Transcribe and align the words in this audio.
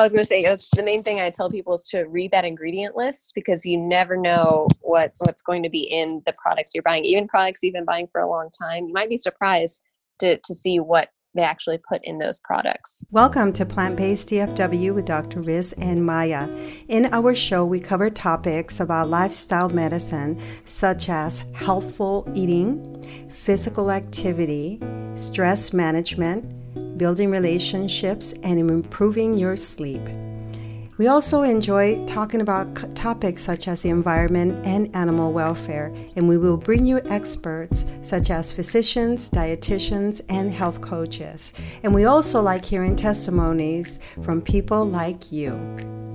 I 0.00 0.02
was 0.02 0.12
going 0.12 0.24
to 0.24 0.26
say 0.26 0.42
the 0.76 0.82
main 0.82 1.02
thing 1.02 1.20
I 1.20 1.28
tell 1.28 1.50
people 1.50 1.74
is 1.74 1.86
to 1.88 2.04
read 2.04 2.30
that 2.30 2.46
ingredient 2.46 2.96
list 2.96 3.32
because 3.34 3.66
you 3.66 3.76
never 3.76 4.16
know 4.16 4.66
what 4.80 5.12
what's 5.18 5.42
going 5.42 5.62
to 5.62 5.68
be 5.68 5.80
in 5.80 6.22
the 6.24 6.32
products 6.42 6.74
you're 6.74 6.82
buying. 6.82 7.04
Even 7.04 7.28
products 7.28 7.62
you've 7.62 7.74
been 7.74 7.84
buying 7.84 8.08
for 8.10 8.22
a 8.22 8.26
long 8.26 8.48
time, 8.48 8.86
you 8.86 8.94
might 8.94 9.10
be 9.10 9.18
surprised 9.18 9.82
to 10.20 10.38
to 10.38 10.54
see 10.54 10.80
what 10.80 11.10
they 11.34 11.42
actually 11.42 11.76
put 11.86 12.00
in 12.02 12.16
those 12.16 12.38
products. 12.38 13.04
Welcome 13.10 13.52
to 13.52 13.66
Plant 13.66 13.98
Based 13.98 14.30
DFW 14.30 14.94
with 14.94 15.04
Dr. 15.04 15.42
Riz 15.42 15.74
and 15.74 16.06
Maya. 16.06 16.48
In 16.88 17.12
our 17.12 17.34
show, 17.34 17.66
we 17.66 17.78
cover 17.78 18.08
topics 18.08 18.80
about 18.80 19.10
lifestyle 19.10 19.68
medicine 19.68 20.40
such 20.64 21.10
as 21.10 21.44
healthful 21.52 22.26
eating, 22.34 23.04
physical 23.30 23.90
activity, 23.90 24.80
stress 25.14 25.74
management 25.74 26.59
building 27.00 27.30
relationships, 27.30 28.34
and 28.42 28.60
improving 28.60 29.38
your 29.38 29.56
sleep. 29.56 30.06
We 31.00 31.06
also 31.06 31.44
enjoy 31.44 32.04
talking 32.04 32.42
about 32.42 32.94
topics 32.94 33.42
such 33.42 33.68
as 33.68 33.80
the 33.80 33.88
environment 33.88 34.66
and 34.66 34.94
animal 34.94 35.32
welfare, 35.32 35.94
and 36.14 36.28
we 36.28 36.36
will 36.36 36.58
bring 36.58 36.84
you 36.84 37.00
experts 37.06 37.86
such 38.02 38.28
as 38.28 38.52
physicians, 38.52 39.30
dietitians, 39.30 40.20
and 40.28 40.52
health 40.52 40.82
coaches. 40.82 41.54
And 41.82 41.94
we 41.94 42.04
also 42.04 42.42
like 42.42 42.66
hearing 42.66 42.96
testimonies 42.96 43.98
from 44.22 44.42
people 44.42 44.84
like 44.84 45.32
you. 45.32 45.52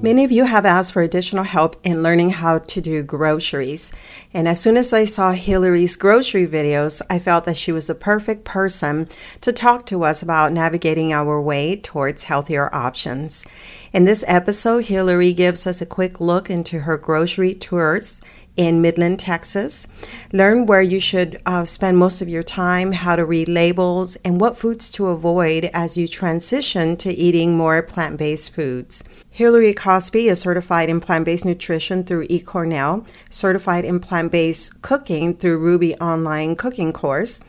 Many 0.02 0.24
of 0.24 0.32
you 0.32 0.44
have 0.44 0.68
asked 0.68 0.94
for 0.94 1.02
additional 1.02 1.46
help 1.46 1.78
in 1.84 2.04
learning 2.04 2.30
how 2.30 2.60
to 2.60 2.82
do 2.82 3.02
groceries. 3.02 3.92
And 4.34 4.48
as 4.48 4.60
soon 4.60 4.78
as 4.78 4.94
I 4.94 5.06
saw 5.06 5.32
Hillary's 5.32 5.96
grocery 5.96 6.46
videos, 6.46 7.02
I 7.10 7.18
felt 7.18 7.46
that 7.46 7.58
she 7.58 7.72
was 7.72 7.88
the 7.88 7.96
perfect 7.96 8.44
person 8.44 9.08
to 9.42 9.52
talk 9.52 9.88
to 9.88 10.04
us 10.04 10.22
about 10.22 10.52
navigating 10.52 11.12
our 11.12 11.42
way 11.42 11.78
towards 11.78 12.26
healthier 12.26 12.70
options. 12.76 13.46
In 13.96 14.04
this 14.04 14.26
episode, 14.28 14.88
Hillary 14.88 15.32
gives 15.32 15.66
us 15.66 15.80
a 15.80 15.86
quick 15.86 16.20
look 16.20 16.50
into 16.50 16.80
her 16.82 16.98
grocery 16.98 17.54
tours 17.54 18.20
in 18.58 18.82
Midland, 18.82 19.20
Texas. 19.20 19.88
Learn 20.34 20.66
where 20.66 20.82
you 20.82 21.00
should 21.00 21.42
uh, 21.46 21.64
spend 21.64 21.98
most 21.98 22.22
of 22.22 22.28
your 22.28 22.44
time, 22.44 22.92
how 22.92 23.16
to 23.16 23.24
read 23.24 23.48
labels, 23.48 24.18
and 24.18 24.42
what 24.42 24.58
foods 24.58 24.90
to 24.90 25.08
avoid 25.08 25.70
as 25.74 25.96
you 25.96 26.10
transition 26.10 26.98
to 26.98 27.10
eating 27.10 27.56
more 27.56 27.82
plant 27.82 28.18
based 28.18 28.52
foods. 28.52 29.02
Hillary 29.32 29.74
Cosby 29.74 30.28
is 30.28 30.42
certified 30.42 30.90
in 30.90 31.00
plant 31.00 31.24
based 31.24 31.46
nutrition 31.46 32.04
through 32.04 32.28
eCornell, 32.28 33.08
certified 33.30 33.86
in 33.86 34.02
plant 34.02 34.30
based 34.30 34.82
cooking 34.82 35.38
through 35.38 35.58
Rouxbe 35.58 35.96
Online 36.02 36.58
Cooking 36.58 36.92
Course. 36.92 37.40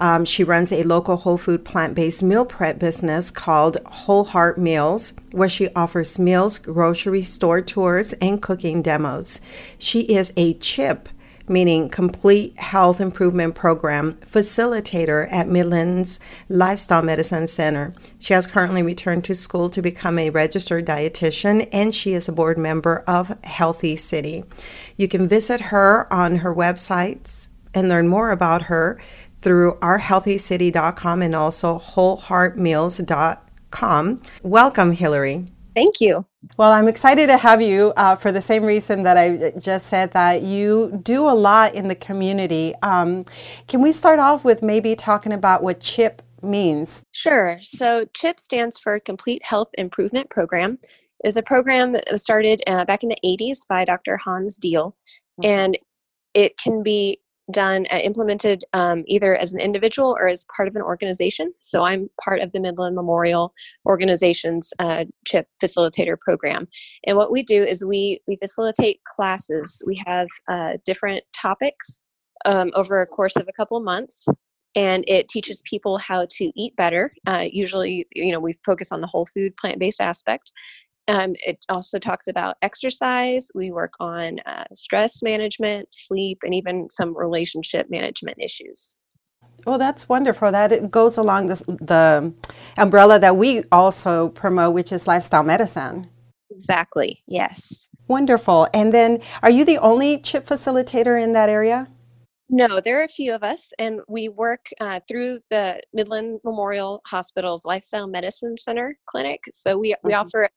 Um, 0.00 0.24
she 0.24 0.44
runs 0.44 0.72
a 0.72 0.82
local 0.82 1.18
whole 1.18 1.36
food 1.36 1.64
plant 1.64 1.94
based 1.94 2.22
meal 2.22 2.46
prep 2.46 2.78
business 2.78 3.30
called 3.30 3.76
Whole 3.84 4.24
Heart 4.24 4.58
Meals, 4.58 5.12
where 5.32 5.48
she 5.48 5.68
offers 5.74 6.18
meals, 6.18 6.58
grocery 6.58 7.22
store 7.22 7.60
tours, 7.60 8.14
and 8.14 8.40
cooking 8.40 8.80
demos. 8.80 9.42
She 9.78 10.00
is 10.00 10.32
a 10.38 10.54
CHIP, 10.54 11.10
meaning 11.48 11.90
Complete 11.90 12.58
Health 12.58 12.98
Improvement 12.98 13.54
Program, 13.54 14.14
facilitator 14.14 15.30
at 15.30 15.48
Midlands 15.48 16.18
Lifestyle 16.48 17.02
Medicine 17.02 17.46
Center. 17.46 17.92
She 18.20 18.32
has 18.32 18.46
currently 18.46 18.82
returned 18.82 19.24
to 19.24 19.34
school 19.34 19.68
to 19.68 19.82
become 19.82 20.18
a 20.18 20.30
registered 20.30 20.86
dietitian, 20.86 21.68
and 21.72 21.94
she 21.94 22.14
is 22.14 22.26
a 22.26 22.32
board 22.32 22.56
member 22.56 23.04
of 23.06 23.36
Healthy 23.44 23.96
City. 23.96 24.44
You 24.96 25.08
can 25.08 25.28
visit 25.28 25.60
her 25.60 26.10
on 26.10 26.36
her 26.36 26.54
websites 26.54 27.48
and 27.74 27.88
learn 27.88 28.08
more 28.08 28.30
about 28.30 28.62
her 28.62 28.98
through 29.42 29.74
ourhealthycity.com 29.76 31.22
and 31.22 31.34
also 31.34 31.78
wholeheartmeals.com. 31.78 34.22
Welcome, 34.42 34.92
Hillary. 34.92 35.46
Thank 35.74 36.00
you. 36.00 36.26
Well, 36.56 36.72
I'm 36.72 36.88
excited 36.88 37.28
to 37.28 37.36
have 37.36 37.62
you 37.62 37.92
uh, 37.96 38.16
for 38.16 38.32
the 38.32 38.40
same 38.40 38.64
reason 38.64 39.04
that 39.04 39.16
I 39.16 39.52
just 39.58 39.86
said 39.86 40.12
that 40.12 40.42
you 40.42 41.00
do 41.02 41.28
a 41.28 41.32
lot 41.32 41.74
in 41.74 41.88
the 41.88 41.94
community. 41.94 42.74
Um, 42.82 43.24
can 43.68 43.80
we 43.80 43.92
start 43.92 44.18
off 44.18 44.44
with 44.44 44.62
maybe 44.62 44.96
talking 44.96 45.32
about 45.32 45.62
what 45.62 45.80
CHIP 45.80 46.22
means? 46.42 47.04
Sure. 47.12 47.58
So, 47.62 48.06
CHIP 48.14 48.40
stands 48.40 48.78
for 48.78 48.98
Complete 49.00 49.44
Health 49.44 49.68
Improvement 49.74 50.30
Program. 50.30 50.78
It 51.22 51.28
is 51.28 51.36
a 51.36 51.42
program 51.42 51.92
that 51.92 52.04
was 52.10 52.22
started 52.22 52.62
uh, 52.66 52.84
back 52.84 53.02
in 53.02 53.10
the 53.10 53.18
80s 53.24 53.66
by 53.68 53.84
Dr. 53.84 54.16
Hans 54.16 54.58
Diehl, 54.58 54.94
mm-hmm. 55.40 55.44
and 55.44 55.78
it 56.34 56.58
can 56.58 56.82
be 56.82 57.20
done 57.50 57.86
uh, 57.90 57.98
implemented 57.98 58.64
um, 58.72 59.04
either 59.06 59.36
as 59.36 59.52
an 59.52 59.60
individual 59.60 60.16
or 60.18 60.28
as 60.28 60.44
part 60.54 60.68
of 60.68 60.76
an 60.76 60.82
organization. 60.82 61.52
So 61.60 61.82
i'm 61.82 62.08
part 62.22 62.40
of 62.40 62.52
the 62.52 62.60
midland 62.60 62.94
memorial 62.94 63.52
organization's 63.86 64.72
uh, 64.78 65.04
chip 65.26 65.46
facilitator 65.62 66.18
program. 66.18 66.68
And 67.06 67.16
what 67.16 67.32
we 67.32 67.42
do 67.42 67.62
is 67.62 67.84
we 67.84 68.20
we 68.26 68.36
facilitate 68.36 69.00
classes. 69.04 69.82
We 69.86 70.02
have 70.06 70.28
uh, 70.48 70.78
different 70.84 71.24
topics 71.32 72.02
um, 72.44 72.70
over 72.74 73.02
a 73.02 73.06
course 73.06 73.36
of 73.36 73.48
a 73.48 73.52
couple 73.52 73.80
months 73.80 74.26
and 74.76 75.04
it 75.08 75.28
teaches 75.28 75.62
people 75.68 75.98
how 75.98 76.26
to 76.30 76.52
eat 76.54 76.76
better. 76.76 77.12
Uh, 77.26 77.46
usually 77.50 78.06
you 78.14 78.32
know 78.32 78.40
we 78.40 78.52
focus 78.64 78.92
on 78.92 79.00
the 79.00 79.06
whole 79.06 79.26
food 79.26 79.56
plant-based 79.56 80.00
aspect 80.00 80.52
um, 81.08 81.34
it 81.46 81.64
also 81.68 81.98
talks 81.98 82.28
about 82.28 82.56
exercise. 82.62 83.48
We 83.54 83.70
work 83.70 83.94
on 84.00 84.38
uh, 84.46 84.64
stress 84.74 85.22
management, 85.22 85.88
sleep, 85.92 86.38
and 86.42 86.54
even 86.54 86.88
some 86.90 87.16
relationship 87.16 87.86
management 87.90 88.38
issues. 88.40 88.98
Well, 89.66 89.78
that's 89.78 90.08
wonderful. 90.08 90.50
That 90.52 90.72
it 90.72 90.90
goes 90.90 91.18
along 91.18 91.48
this, 91.48 91.60
the 91.66 92.32
umbrella 92.78 93.18
that 93.18 93.36
we 93.36 93.64
also 93.70 94.28
promote, 94.30 94.74
which 94.74 94.92
is 94.92 95.06
lifestyle 95.06 95.42
medicine. 95.42 96.08
Exactly. 96.50 97.22
Yes. 97.26 97.88
Wonderful. 98.08 98.68
And 98.74 98.92
then, 98.92 99.20
are 99.42 99.50
you 99.50 99.64
the 99.64 99.78
only 99.78 100.18
CHIP 100.18 100.46
facilitator 100.46 101.22
in 101.22 101.32
that 101.34 101.48
area? 101.48 101.88
No, 102.52 102.80
there 102.80 103.00
are 103.00 103.04
a 103.04 103.08
few 103.08 103.32
of 103.32 103.44
us, 103.44 103.72
and 103.78 104.00
we 104.08 104.28
work 104.28 104.66
uh, 104.80 104.98
through 105.08 105.38
the 105.50 105.80
Midland 105.92 106.40
Memorial 106.42 107.00
Hospital's 107.06 107.64
Lifestyle 107.64 108.08
Medicine 108.08 108.56
Center 108.58 108.98
clinic. 109.06 109.40
So 109.52 109.78
we, 109.78 109.94
we 110.02 110.10
mm-hmm. 110.10 110.20
offer 110.20 110.48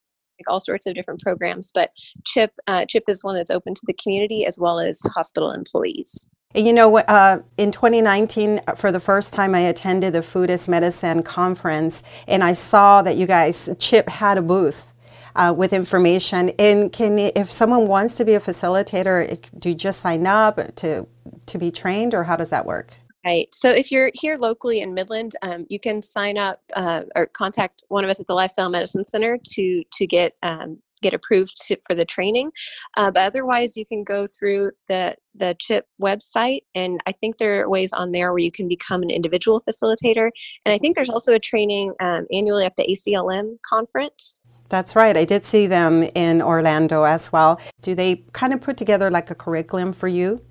all 0.47 0.59
sorts 0.59 0.85
of 0.85 0.95
different 0.95 1.21
programs. 1.21 1.71
But 1.73 1.91
CHIP 2.25 2.51
uh, 2.67 2.85
CHIP 2.85 3.03
is 3.07 3.23
one 3.23 3.35
that's 3.35 3.51
open 3.51 3.73
to 3.75 3.81
the 3.85 3.93
community 3.93 4.45
as 4.45 4.59
well 4.59 4.79
as 4.79 5.01
hospital 5.13 5.51
employees. 5.51 6.29
You 6.55 6.71
know, 6.71 6.97
uh, 6.99 7.41
in 7.57 7.71
2019, 7.71 8.61
uh, 8.67 8.75
for 8.75 8.91
the 8.91 8.99
first 8.99 9.33
time, 9.33 9.55
I 9.55 9.61
attended 9.61 10.13
the 10.13 10.21
Food 10.21 10.49
Foodist 10.49 10.69
Medicine 10.69 11.23
conference, 11.23 12.03
and 12.27 12.43
I 12.43 12.53
saw 12.53 13.01
that 13.01 13.15
you 13.15 13.25
guys, 13.25 13.69
CHIP, 13.79 14.07
had 14.09 14.37
a 14.37 14.41
booth. 14.41 14.89
Uh, 15.35 15.51
with 15.51 15.73
information, 15.73 16.51
and 16.59 16.91
can 16.93 17.17
if 17.17 17.49
someone 17.49 17.87
wants 17.87 18.13
to 18.13 18.23
be 18.23 18.35
a 18.35 18.39
facilitator, 18.39 19.35
do 19.57 19.69
you 19.69 19.73
just 19.73 19.99
sign 19.99 20.27
up 20.27 20.59
to 20.75 21.07
to 21.47 21.57
be 21.57 21.71
trained, 21.71 22.13
or 22.13 22.23
how 22.23 22.35
does 22.35 22.51
that 22.51 22.67
work? 22.67 22.93
Right. 23.25 23.47
So 23.53 23.69
if 23.69 23.89
you're 23.89 24.11
here 24.13 24.35
locally 24.35 24.81
in 24.81 24.93
Midland, 24.93 25.37
um, 25.43 25.65
you 25.69 25.79
can 25.79 26.01
sign 26.01 26.37
up 26.37 26.61
uh, 26.73 27.03
or 27.15 27.27
contact 27.27 27.83
one 27.87 28.03
of 28.03 28.09
us 28.09 28.19
at 28.19 28.27
the 28.27 28.33
Lifestyle 28.33 28.69
Medicine 28.69 29.05
Center 29.05 29.37
to 29.51 29.83
to 29.93 30.07
get 30.07 30.33
um, 30.43 30.79
get 31.01 31.13
approved 31.13 31.55
to, 31.67 31.77
for 31.85 31.95
the 31.95 32.03
training. 32.03 32.51
Uh, 32.97 33.11
but 33.11 33.21
otherwise, 33.21 33.77
you 33.77 33.85
can 33.85 34.03
go 34.03 34.27
through 34.27 34.71
the 34.89 35.15
the 35.35 35.55
CHIP 35.59 35.87
website, 36.01 36.63
and 36.75 36.99
I 37.05 37.13
think 37.13 37.37
there 37.37 37.61
are 37.61 37.69
ways 37.69 37.93
on 37.93 38.11
there 38.11 38.31
where 38.31 38.39
you 38.39 38.51
can 38.51 38.67
become 38.67 39.03
an 39.03 39.09
individual 39.09 39.61
facilitator. 39.61 40.29
And 40.65 40.73
I 40.73 40.77
think 40.77 40.95
there's 40.95 41.09
also 41.09 41.33
a 41.33 41.39
training 41.39 41.93
um, 42.01 42.27
annually 42.33 42.65
at 42.65 42.75
the 42.75 42.83
ACLM 42.83 43.57
conference. 43.65 44.41
That's 44.67 44.95
right. 44.95 45.15
I 45.15 45.23
did 45.23 45.45
see 45.45 45.67
them 45.67 46.03
in 46.15 46.41
Orlando 46.41 47.03
as 47.03 47.31
well. 47.31 47.61
Do 47.81 47.95
they 47.95 48.23
kind 48.33 48.53
of 48.53 48.59
put 48.59 48.75
together 48.75 49.11
like 49.11 49.29
a 49.29 49.35
curriculum 49.35 49.93
for 49.93 50.07
you? 50.07 50.41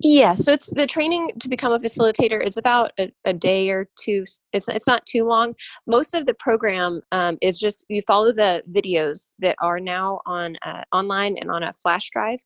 Yeah, 0.00 0.34
so 0.34 0.52
it's 0.52 0.68
the 0.70 0.86
training 0.86 1.32
to 1.40 1.48
become 1.48 1.72
a 1.72 1.78
facilitator. 1.78 2.44
It's 2.44 2.56
about 2.56 2.92
a, 2.98 3.10
a 3.24 3.32
day 3.32 3.70
or 3.70 3.88
two. 3.98 4.24
It's 4.52 4.68
it's 4.68 4.86
not 4.86 5.04
too 5.06 5.24
long. 5.24 5.54
Most 5.86 6.14
of 6.14 6.26
the 6.26 6.34
program 6.34 7.00
um, 7.12 7.38
is 7.42 7.58
just 7.58 7.84
you 7.88 8.02
follow 8.02 8.32
the 8.32 8.62
videos 8.70 9.34
that 9.40 9.56
are 9.60 9.80
now 9.80 10.20
on 10.26 10.56
uh, 10.64 10.82
online 10.92 11.36
and 11.38 11.50
on 11.50 11.62
a 11.62 11.72
flash 11.74 12.10
drive, 12.10 12.40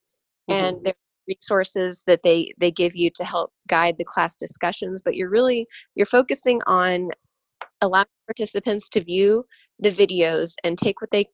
mm-hmm. 0.51 0.65
and 0.65 0.85
there 0.85 0.93
are 0.93 1.29
resources 1.29 2.05
that 2.07 2.23
they 2.23 2.53
they 2.59 2.71
give 2.71 2.95
you 2.97 3.11
to 3.17 3.25
help 3.25 3.53
guide 3.69 3.97
the 3.99 4.05
class 4.05 4.37
discussions. 4.37 5.03
But 5.03 5.17
you're 5.17 5.31
really 5.31 5.67
you're 5.95 6.07
focusing 6.07 6.61
on 6.67 7.11
allowing 7.81 8.07
participants 8.27 8.89
to 8.91 9.03
view 9.03 9.45
the 9.81 9.91
videos 9.91 10.55
and 10.65 10.79
take 10.79 11.01
what 11.01 11.11
they 11.11 11.27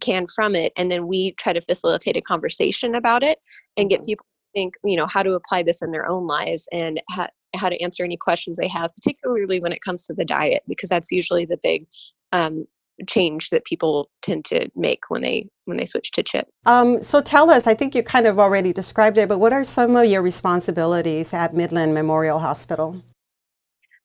can 0.00 0.26
from 0.34 0.54
it 0.54 0.72
and 0.78 0.90
then 0.90 1.06
we 1.06 1.32
try 1.32 1.52
to 1.52 1.60
facilitate 1.60 2.16
a 2.16 2.22
conversation 2.22 2.94
about 2.94 3.22
it 3.22 3.38
and 3.76 3.90
get 3.90 4.00
mm-hmm. 4.00 4.06
people 4.06 4.26
think 4.54 4.74
you 4.84 4.96
know 4.96 5.06
how 5.06 5.22
to 5.22 5.32
apply 5.32 5.62
this 5.62 5.82
in 5.82 5.90
their 5.90 6.06
own 6.06 6.26
lives 6.26 6.68
and 6.72 7.00
how, 7.10 7.28
how 7.54 7.68
to 7.68 7.80
answer 7.82 8.04
any 8.04 8.16
questions 8.16 8.58
they 8.58 8.68
have 8.68 8.94
particularly 8.94 9.60
when 9.60 9.72
it 9.72 9.80
comes 9.82 10.06
to 10.06 10.14
the 10.14 10.24
diet 10.24 10.62
because 10.68 10.88
that's 10.88 11.10
usually 11.10 11.44
the 11.44 11.58
big 11.62 11.86
um, 12.32 12.66
change 13.08 13.48
that 13.50 13.64
people 13.64 14.10
tend 14.20 14.44
to 14.44 14.70
make 14.76 15.08
when 15.08 15.22
they 15.22 15.48
when 15.64 15.78
they 15.78 15.86
switch 15.86 16.10
to 16.12 16.22
chip 16.22 16.48
um, 16.66 17.02
so 17.02 17.20
tell 17.20 17.50
us 17.50 17.66
i 17.66 17.74
think 17.74 17.94
you 17.94 18.02
kind 18.02 18.26
of 18.26 18.38
already 18.38 18.72
described 18.72 19.18
it 19.18 19.28
but 19.28 19.38
what 19.38 19.52
are 19.52 19.64
some 19.64 19.96
of 19.96 20.06
your 20.06 20.22
responsibilities 20.22 21.32
at 21.32 21.54
midland 21.54 21.94
memorial 21.94 22.38
hospital 22.38 23.02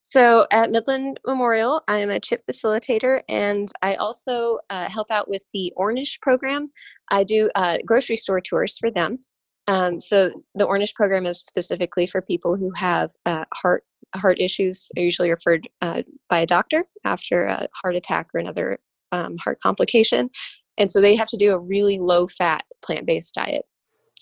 So 0.07 0.45
at 0.51 0.71
Midland 0.71 1.19
Memorial, 1.25 1.81
I 1.89 1.97
am 1.97 2.09
a 2.09 2.21
CHIP 2.21 2.43
facilitator, 2.49 3.21
and 3.27 3.69
I 3.81 3.95
also 3.95 4.59
uh, 4.69 4.87
help 4.87 5.11
out 5.11 5.27
with 5.27 5.43
the 5.51 5.73
Ornish 5.77 6.21
program. 6.21 6.71
I 7.09 7.25
do 7.25 7.49
uh, 7.55 7.79
grocery 7.85 8.15
store 8.15 8.39
tours 8.39 8.77
for 8.77 8.89
them. 8.91 9.19
Um, 9.67 9.99
so 9.99 10.31
the 10.53 10.67
Ornish 10.67 10.93
program 10.93 11.25
is 11.25 11.41
specifically 11.41 12.05
for 12.05 12.21
people 12.21 12.55
who 12.55 12.71
have 12.75 13.11
uh, 13.25 13.45
heart 13.53 13.83
heart 14.15 14.39
issues. 14.39 14.89
They're 14.93 15.03
usually 15.03 15.31
referred 15.31 15.67
uh, 15.81 16.03
by 16.29 16.39
a 16.39 16.45
doctor 16.45 16.85
after 17.03 17.45
a 17.45 17.67
heart 17.81 17.95
attack 17.95 18.29
or 18.33 18.39
another 18.39 18.79
um, 19.11 19.37
heart 19.37 19.59
complication, 19.61 20.29
and 20.77 20.89
so 20.91 21.01
they 21.01 21.15
have 21.15 21.29
to 21.29 21.37
do 21.37 21.51
a 21.51 21.59
really 21.59 21.99
low 21.99 22.27
fat 22.27 22.63
plant 22.83 23.05
based 23.05 23.33
diet. 23.33 23.65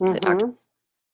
Mm-hmm. 0.01 0.13
The 0.13 0.19
doctor 0.19 0.45
mm-hmm. 0.45 0.55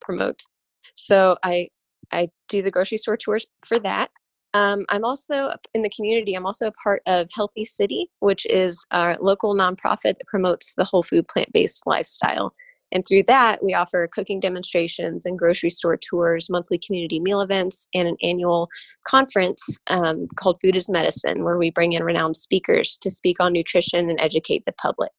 promotes. 0.01 0.47
So 0.93 1.37
I 1.43 1.69
I 2.11 2.29
do 2.47 2.61
the 2.61 2.71
grocery 2.71 2.97
store 2.97 3.17
tours 3.17 3.47
for 3.67 3.79
that. 3.79 4.11
Um, 4.53 4.85
I'm 4.89 5.05
also 5.05 5.51
in 5.73 5.83
the 5.83 5.91
community. 5.95 6.33
I'm 6.33 6.45
also 6.45 6.67
a 6.67 6.71
part 6.71 7.01
of 7.05 7.29
Healthy 7.35 7.65
City, 7.65 8.09
which 8.19 8.45
is 8.47 8.85
our 8.91 9.15
local 9.19 9.55
nonprofit 9.55 10.17
that 10.17 10.27
promotes 10.27 10.73
the 10.75 10.83
whole 10.83 11.03
food 11.03 11.27
plant 11.27 11.51
based 11.53 11.85
lifestyle. 11.85 12.53
And 12.91 13.07
through 13.07 13.23
that, 13.23 13.63
we 13.63 13.73
offer 13.73 14.07
cooking 14.11 14.39
demonstrations 14.39 15.25
and 15.25 15.37
grocery 15.37 15.69
store 15.69 15.97
tours, 15.97 16.49
monthly 16.49 16.79
community 16.79 17.19
meal 17.19 17.41
events, 17.41 17.87
and 17.93 18.07
an 18.07 18.17
annual 18.23 18.67
conference 19.05 19.79
um, 19.87 20.27
called 20.35 20.59
Food 20.61 20.75
is 20.75 20.89
Medicine, 20.89 21.43
where 21.43 21.57
we 21.57 21.71
bring 21.71 21.93
in 21.93 22.03
renowned 22.03 22.35
speakers 22.35 22.97
to 23.01 23.11
speak 23.11 23.39
on 23.39 23.53
nutrition 23.53 24.09
and 24.09 24.19
educate 24.19 24.65
the 24.65 24.73
public. 24.73 25.11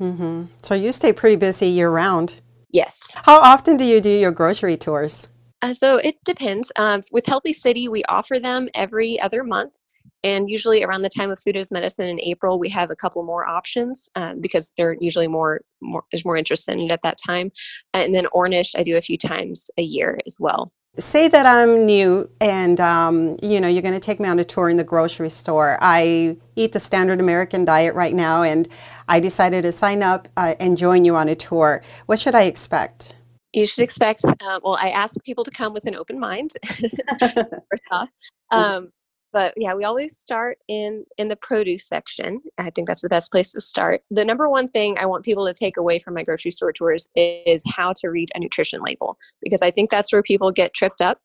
Mm-hmm. 0.00 0.44
So 0.62 0.74
you 0.74 0.92
stay 0.92 1.12
pretty 1.12 1.36
busy 1.36 1.66
year 1.66 1.90
round. 1.90 2.36
Yes. 2.70 3.02
How 3.14 3.38
often 3.40 3.76
do 3.76 3.84
you 3.84 4.00
do 4.00 4.10
your 4.10 4.30
grocery 4.30 4.76
tours? 4.76 5.28
Uh, 5.62 5.74
so 5.74 5.96
it 5.98 6.22
depends. 6.24 6.72
Um, 6.76 7.02
with 7.12 7.26
Healthy 7.26 7.52
City, 7.52 7.88
we 7.88 8.02
offer 8.04 8.38
them 8.38 8.68
every 8.74 9.20
other 9.20 9.44
month. 9.44 9.82
And 10.22 10.50
usually 10.50 10.82
around 10.82 11.02
the 11.02 11.08
time 11.08 11.30
of 11.30 11.38
Food 11.38 11.56
is 11.56 11.70
Medicine 11.70 12.06
in 12.06 12.20
April, 12.20 12.58
we 12.58 12.68
have 12.68 12.90
a 12.90 12.96
couple 12.96 13.22
more 13.22 13.46
options 13.46 14.08
um, 14.16 14.40
because 14.40 14.72
they're 14.76 14.96
usually 15.00 15.28
more, 15.28 15.62
more, 15.80 16.04
there's 16.10 16.24
more 16.24 16.36
interest 16.36 16.68
in 16.68 16.80
it 16.80 16.90
at 16.90 17.02
that 17.02 17.18
time. 17.24 17.50
And 17.94 18.14
then 18.14 18.26
Ornish, 18.34 18.78
I 18.78 18.82
do 18.82 18.96
a 18.96 19.00
few 19.00 19.16
times 19.16 19.70
a 19.78 19.82
year 19.82 20.18
as 20.26 20.36
well. 20.38 20.72
Say 20.98 21.28
that 21.28 21.46
I'm 21.46 21.86
new 21.86 22.28
and 22.40 22.80
um, 22.80 23.36
you 23.42 23.60
know 23.60 23.68
you're 23.68 23.80
going 23.80 23.94
to 23.94 24.00
take 24.00 24.18
me 24.18 24.28
on 24.28 24.40
a 24.40 24.44
tour 24.44 24.68
in 24.68 24.76
the 24.76 24.82
grocery 24.82 25.30
store. 25.30 25.78
I 25.80 26.36
eat 26.56 26.72
the 26.72 26.80
standard 26.80 27.20
American 27.20 27.64
diet 27.64 27.94
right 27.94 28.12
now, 28.12 28.42
and 28.42 28.68
I 29.06 29.20
decided 29.20 29.62
to 29.62 29.70
sign 29.70 30.02
up 30.02 30.28
uh, 30.36 30.56
and 30.58 30.76
join 30.76 31.04
you 31.04 31.14
on 31.14 31.28
a 31.28 31.36
tour. 31.36 31.80
What 32.06 32.18
should 32.18 32.34
I 32.34 32.42
expect? 32.42 33.14
you 33.52 33.66
should 33.66 33.82
expect 33.82 34.24
uh, 34.24 34.60
well 34.62 34.76
i 34.80 34.90
ask 34.90 35.16
people 35.24 35.44
to 35.44 35.50
come 35.50 35.72
with 35.72 35.84
an 35.86 35.94
open 35.94 36.18
mind 36.18 36.52
first 36.68 37.82
off 37.90 38.08
um, 38.52 38.92
but 39.32 39.54
yeah 39.56 39.74
we 39.74 39.84
always 39.84 40.16
start 40.16 40.58
in 40.68 41.04
in 41.18 41.28
the 41.28 41.36
produce 41.36 41.86
section 41.86 42.40
i 42.58 42.70
think 42.70 42.86
that's 42.86 43.02
the 43.02 43.08
best 43.08 43.30
place 43.30 43.52
to 43.52 43.60
start. 43.60 44.02
The 44.10 44.24
number 44.24 44.48
one 44.48 44.68
thing 44.68 44.96
i 44.98 45.06
want 45.06 45.24
people 45.24 45.46
to 45.46 45.52
take 45.52 45.76
away 45.76 45.98
from 45.98 46.14
my 46.14 46.22
grocery 46.22 46.50
store 46.50 46.72
tours 46.72 47.08
is 47.14 47.62
how 47.66 47.92
to 48.00 48.08
read 48.08 48.30
a 48.34 48.40
nutrition 48.40 48.80
label 48.82 49.18
because 49.42 49.62
i 49.62 49.70
think 49.70 49.90
that's 49.90 50.12
where 50.12 50.22
people 50.22 50.50
get 50.50 50.74
tripped 50.74 51.00
up. 51.00 51.18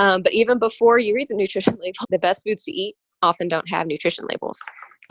Um, 0.00 0.22
but 0.22 0.32
even 0.32 0.60
before 0.60 0.98
you 0.98 1.14
read 1.14 1.28
the 1.28 1.34
nutrition 1.34 1.76
label 1.80 1.98
the 2.10 2.18
best 2.18 2.44
foods 2.44 2.64
to 2.64 2.72
eat 2.72 2.96
often 3.22 3.48
don't 3.48 3.68
have 3.68 3.88
nutrition 3.88 4.26
labels. 4.30 4.60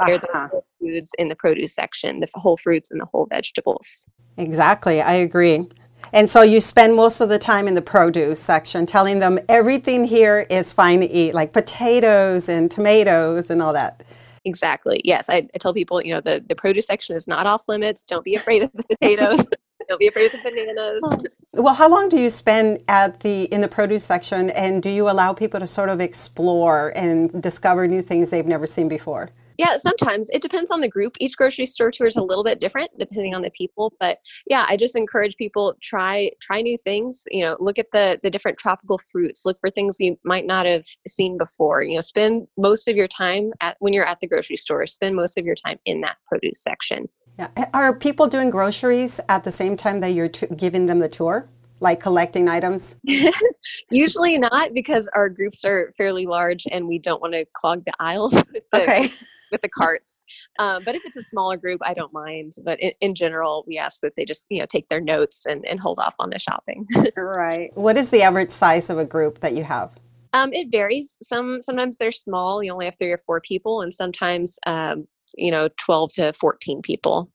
They're 0.05 0.15
uh-huh. 0.15 0.47
the 0.51 0.61
foods 0.79 1.11
in 1.17 1.27
the 1.27 1.35
produce 1.35 1.75
section 1.75 2.19
the 2.19 2.29
whole 2.35 2.55
fruits 2.55 2.91
and 2.91 3.01
the 3.01 3.07
whole 3.11 3.25
vegetables. 3.25 4.07
Exactly 4.37 5.01
i 5.01 5.13
agree 5.13 5.67
and 6.13 6.29
so 6.29 6.41
you 6.41 6.59
spend 6.59 6.95
most 6.95 7.19
of 7.19 7.29
the 7.29 7.39
time 7.39 7.67
in 7.67 7.73
the 7.73 7.81
produce 7.81 8.39
section 8.39 8.85
telling 8.85 9.19
them 9.19 9.39
everything 9.49 10.03
here 10.03 10.45
is 10.49 10.71
fine 10.71 11.01
to 11.01 11.07
eat, 11.07 11.33
like 11.33 11.53
potatoes 11.53 12.49
and 12.49 12.71
tomatoes 12.71 13.49
and 13.49 13.61
all 13.61 13.73
that. 13.73 14.03
Exactly. 14.45 15.01
Yes. 15.03 15.29
I, 15.29 15.47
I 15.53 15.57
tell 15.59 15.73
people, 15.73 16.01
you 16.01 16.13
know, 16.13 16.21
the, 16.21 16.43
the 16.47 16.55
produce 16.55 16.85
section 16.85 17.15
is 17.15 17.27
not 17.27 17.45
off 17.45 17.67
limits. 17.67 18.05
Don't 18.05 18.23
be 18.23 18.35
afraid 18.35 18.63
of 18.63 18.71
the 18.71 18.83
potatoes. 18.99 19.45
Don't 19.89 19.99
be 19.99 20.07
afraid 20.07 20.27
of 20.27 20.31
the 20.31 20.49
bananas. 20.49 21.03
Oh. 21.05 21.61
Well, 21.61 21.73
how 21.73 21.89
long 21.89 22.09
do 22.09 22.19
you 22.19 22.29
spend 22.29 22.79
at 22.87 23.19
the 23.21 23.43
in 23.43 23.61
the 23.61 23.67
produce 23.67 24.03
section 24.03 24.49
and 24.51 24.81
do 24.81 24.89
you 24.89 25.09
allow 25.09 25.33
people 25.33 25.59
to 25.59 25.67
sort 25.67 25.89
of 25.89 26.01
explore 26.01 26.93
and 26.95 27.41
discover 27.41 27.87
new 27.87 28.01
things 28.01 28.29
they've 28.29 28.47
never 28.47 28.67
seen 28.67 28.87
before? 28.87 29.29
Yeah, 29.57 29.77
sometimes 29.77 30.29
it 30.31 30.41
depends 30.41 30.71
on 30.71 30.81
the 30.81 30.87
group. 30.87 31.15
Each 31.19 31.35
grocery 31.35 31.65
store 31.65 31.91
tour 31.91 32.07
is 32.07 32.15
a 32.15 32.21
little 32.21 32.43
bit 32.43 32.59
different 32.59 32.91
depending 32.99 33.33
on 33.33 33.41
the 33.41 33.51
people, 33.51 33.93
but 33.99 34.19
yeah, 34.47 34.65
I 34.67 34.77
just 34.77 34.95
encourage 34.95 35.35
people 35.35 35.75
try 35.81 36.31
try 36.41 36.61
new 36.61 36.77
things. 36.77 37.23
You 37.31 37.45
know, 37.45 37.57
look 37.59 37.79
at 37.79 37.91
the 37.91 38.19
the 38.21 38.29
different 38.29 38.57
tropical 38.57 38.97
fruits. 38.97 39.45
Look 39.45 39.59
for 39.59 39.69
things 39.69 39.97
you 39.99 40.17
might 40.23 40.45
not 40.45 40.65
have 40.65 40.83
seen 41.07 41.37
before. 41.37 41.81
You 41.81 41.95
know, 41.95 42.01
spend 42.01 42.47
most 42.57 42.87
of 42.87 42.95
your 42.95 43.07
time 43.07 43.51
at 43.61 43.77
when 43.79 43.93
you're 43.93 44.05
at 44.05 44.19
the 44.19 44.27
grocery 44.27 44.57
store. 44.57 44.85
Spend 44.85 45.15
most 45.15 45.37
of 45.37 45.45
your 45.45 45.55
time 45.55 45.79
in 45.85 46.01
that 46.01 46.17
produce 46.27 46.61
section. 46.61 47.09
Yeah, 47.39 47.49
are 47.73 47.93
people 47.93 48.27
doing 48.27 48.49
groceries 48.49 49.19
at 49.29 49.43
the 49.43 49.51
same 49.51 49.77
time 49.77 49.99
that 50.01 50.09
you're 50.09 50.29
t- 50.29 50.47
giving 50.55 50.87
them 50.87 50.99
the 50.99 51.09
tour? 51.09 51.49
Like 51.79 51.99
collecting 51.99 52.47
items? 52.47 52.95
Usually 53.91 54.37
not 54.37 54.73
because 54.73 55.07
our 55.13 55.29
groups 55.29 55.63
are 55.63 55.91
fairly 55.97 56.25
large 56.25 56.65
and 56.71 56.87
we 56.87 56.99
don't 56.99 57.21
want 57.21 57.33
to 57.33 57.45
clog 57.53 57.85
the 57.85 57.93
aisles 57.99 58.33
with 58.53 58.63
the, 58.71 58.81
okay. 58.81 59.09
with 59.51 59.61
the 59.61 59.69
carts. 59.69 60.21
Um, 60.59 60.83
but 60.83 60.95
if 60.95 61.03
it's 61.05 61.17
a 61.17 61.23
smaller 61.23 61.57
group, 61.57 61.81
I 61.83 61.93
don't 61.93 62.13
mind. 62.13 62.53
But 62.63 62.79
in, 62.79 62.91
in, 63.01 63.15
general, 63.15 63.63
we 63.67 63.77
ask 63.77 64.01
that 64.01 64.13
they 64.15 64.25
just 64.25 64.47
you 64.49 64.59
know 64.59 64.65
take 64.65 64.89
their 64.89 65.01
notes 65.01 65.45
and, 65.45 65.65
and 65.65 65.79
hold 65.79 65.99
off 65.99 66.15
on 66.19 66.29
the 66.29 66.39
shopping. 66.39 66.87
right. 67.17 67.75
What 67.75 67.97
is 67.97 68.09
the 68.09 68.21
average 68.21 68.51
size 68.51 68.89
of 68.89 68.97
a 68.97 69.05
group 69.05 69.39
that 69.39 69.53
you 69.53 69.63
have? 69.63 69.95
Um, 70.33 70.53
it 70.53 70.71
varies. 70.71 71.17
Some 71.21 71.61
sometimes 71.61 71.97
they're 71.97 72.11
small. 72.11 72.61
You 72.61 72.71
only 72.73 72.85
have 72.85 72.97
three 72.97 73.11
or 73.11 73.17
four 73.19 73.41
people, 73.41 73.81
and 73.81 73.93
sometimes 73.93 74.59
um, 74.65 75.07
you 75.35 75.51
know 75.51 75.69
twelve 75.77 76.13
to 76.13 76.33
fourteen 76.33 76.81
people. 76.81 77.31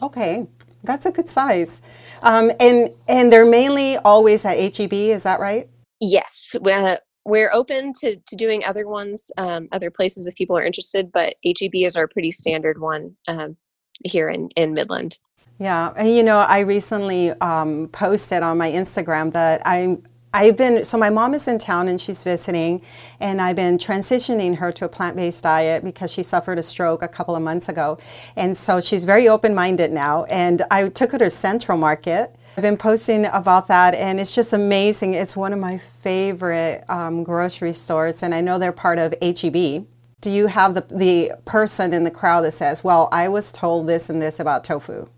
Okay. 0.00 0.46
That's 0.84 1.06
a 1.06 1.10
good 1.10 1.28
size. 1.28 1.80
Um, 2.22 2.50
and 2.60 2.90
and 3.08 3.32
they're 3.32 3.46
mainly 3.46 3.96
always 3.98 4.44
at 4.44 4.58
HEB, 4.58 4.92
is 4.92 5.22
that 5.22 5.40
right? 5.40 5.68
Yes. 6.00 6.56
We're, 6.60 6.98
we're 7.24 7.52
open 7.52 7.92
to, 8.00 8.16
to 8.16 8.36
doing 8.36 8.64
other 8.64 8.88
ones, 8.88 9.30
um, 9.38 9.68
other 9.70 9.90
places 9.90 10.26
if 10.26 10.34
people 10.34 10.56
are 10.58 10.64
interested, 10.64 11.12
but 11.12 11.36
HEB 11.44 11.74
is 11.74 11.94
our 11.94 12.08
pretty 12.08 12.32
standard 12.32 12.80
one 12.80 13.16
um, 13.28 13.56
here 14.04 14.28
in, 14.28 14.48
in 14.56 14.72
Midland. 14.72 15.18
Yeah, 15.58 15.92
and 15.96 16.10
you 16.10 16.24
know, 16.24 16.38
I 16.38 16.60
recently 16.60 17.30
um, 17.40 17.88
posted 17.92 18.42
on 18.42 18.58
my 18.58 18.70
Instagram 18.70 19.32
that 19.32 19.62
I'm 19.64 20.02
I've 20.34 20.56
been 20.56 20.84
so 20.84 20.98
my 20.98 21.10
mom 21.10 21.34
is 21.34 21.48
in 21.48 21.58
town 21.58 21.88
and 21.88 22.00
she's 22.00 22.22
visiting, 22.22 22.82
and 23.20 23.42
I've 23.42 23.56
been 23.56 23.78
transitioning 23.78 24.56
her 24.56 24.72
to 24.72 24.86
a 24.86 24.88
plant-based 24.88 25.42
diet 25.42 25.84
because 25.84 26.12
she 26.12 26.22
suffered 26.22 26.58
a 26.58 26.62
stroke 26.62 27.02
a 27.02 27.08
couple 27.08 27.36
of 27.36 27.42
months 27.42 27.68
ago, 27.68 27.98
and 28.36 28.56
so 28.56 28.80
she's 28.80 29.04
very 29.04 29.28
open-minded 29.28 29.92
now. 29.92 30.24
And 30.24 30.62
I 30.70 30.88
took 30.88 31.12
her 31.12 31.18
to 31.18 31.30
Central 31.30 31.78
Market. 31.78 32.34
I've 32.56 32.62
been 32.62 32.78
posting 32.78 33.26
about 33.26 33.68
that, 33.68 33.94
and 33.94 34.20
it's 34.20 34.34
just 34.34 34.52
amazing. 34.54 35.14
It's 35.14 35.36
one 35.36 35.52
of 35.52 35.58
my 35.58 35.78
favorite 35.78 36.84
um, 36.88 37.24
grocery 37.24 37.72
stores, 37.74 38.22
and 38.22 38.34
I 38.34 38.40
know 38.40 38.58
they're 38.58 38.72
part 38.72 38.98
of 38.98 39.14
HEB. 39.22 39.86
Do 40.22 40.30
you 40.30 40.46
have 40.48 40.74
the 40.74 40.86
the 40.90 41.32
person 41.46 41.92
in 41.94 42.04
the 42.04 42.10
crowd 42.12 42.42
that 42.42 42.52
says, 42.52 42.84
"Well, 42.84 43.08
I 43.12 43.28
was 43.28 43.52
told 43.52 43.86
this 43.88 44.08
and 44.10 44.22
this 44.22 44.40
about 44.40 44.64
tofu"? 44.64 45.08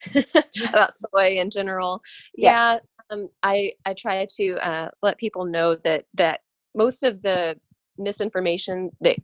about 0.68 0.92
soy 0.94 1.36
in 1.38 1.50
general. 1.50 2.02
Yes. 2.36 2.54
Yeah, 2.56 2.78
um, 3.10 3.28
I 3.42 3.72
I 3.84 3.94
try 3.94 4.26
to 4.36 4.54
uh, 4.66 4.90
let 5.02 5.18
people 5.18 5.44
know 5.44 5.74
that 5.76 6.04
that 6.14 6.40
most 6.74 7.02
of 7.02 7.22
the 7.22 7.58
misinformation 7.98 8.90
that 9.00 9.16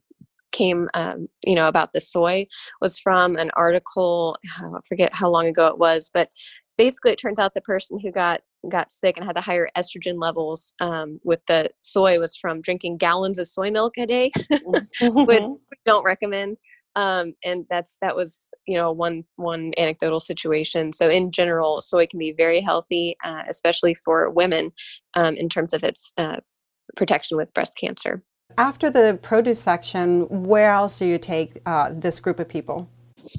came 0.53 0.89
um, 0.95 1.29
you 1.45 1.55
know 1.55 1.69
about 1.69 1.93
the 1.93 2.01
soy 2.01 2.47
was 2.81 2.99
from 2.99 3.37
an 3.37 3.51
article 3.57 4.37
I 4.59 4.79
forget 4.89 5.15
how 5.15 5.31
long 5.31 5.47
ago 5.47 5.67
it 5.67 5.79
was 5.79 6.11
but 6.13 6.31
basically 6.79 7.13
it 7.13 7.19
turns 7.19 7.39
out 7.39 7.55
the 7.55 7.61
person 7.63 7.99
who 7.99 8.11
got 8.11 8.41
got 8.69 8.91
sick 8.91 9.17
and 9.17 9.27
had 9.27 9.37
the 9.37 9.41
higher 9.41 9.69
estrogen 9.77 10.21
levels 10.21 10.75
um, 10.81 11.21
with 11.25 11.41
the 11.47 11.71
soy 11.83 12.19
was 12.19 12.37
from 12.37 12.61
drinking 12.61 12.97
gallons 12.97 13.39
of 13.39 13.49
soy 13.49 13.71
milk 13.71 13.95
a 13.99 14.07
day 14.07 14.31
which 15.01 15.43
we 15.43 15.77
don't 15.85 16.05
recommend 16.05 16.57
um, 16.97 17.35
and 17.45 17.67
that's 17.71 17.99
that 18.01 18.17
was 18.17 18.49
you 18.67 18.77
know 18.77 18.91
one 18.91 19.23
one 19.37 19.73
anecdotal 19.79 20.19
situation 20.19 20.93
so 20.93 21.09
in 21.09 21.31
general 21.31 21.81
soy 21.81 22.07
can 22.07 22.19
be 22.19 22.33
very 22.33 22.61
healthy 22.61 23.17
uh, 23.23 23.45
especially 23.49 23.95
for 23.95 24.31
women 24.31 24.73
um, 25.15 25.35
in 25.37 25.49
terms 25.49 25.73
of 25.73 25.85
its 25.85 26.13
uh, 26.19 26.41
protection 26.97 27.37
with 27.37 27.53
breast 27.55 27.77
cancer 27.77 28.23
after 28.59 28.91
the 28.91 29.19
produce 29.23 29.61
section 29.61 30.23
where 30.45 30.71
else 30.71 30.99
do 30.99 31.05
you 31.05 31.19
take 31.19 31.61
uh, 31.67 31.91
this 31.95 32.19
group 32.19 32.41
of 32.41 32.49
people 32.49 32.89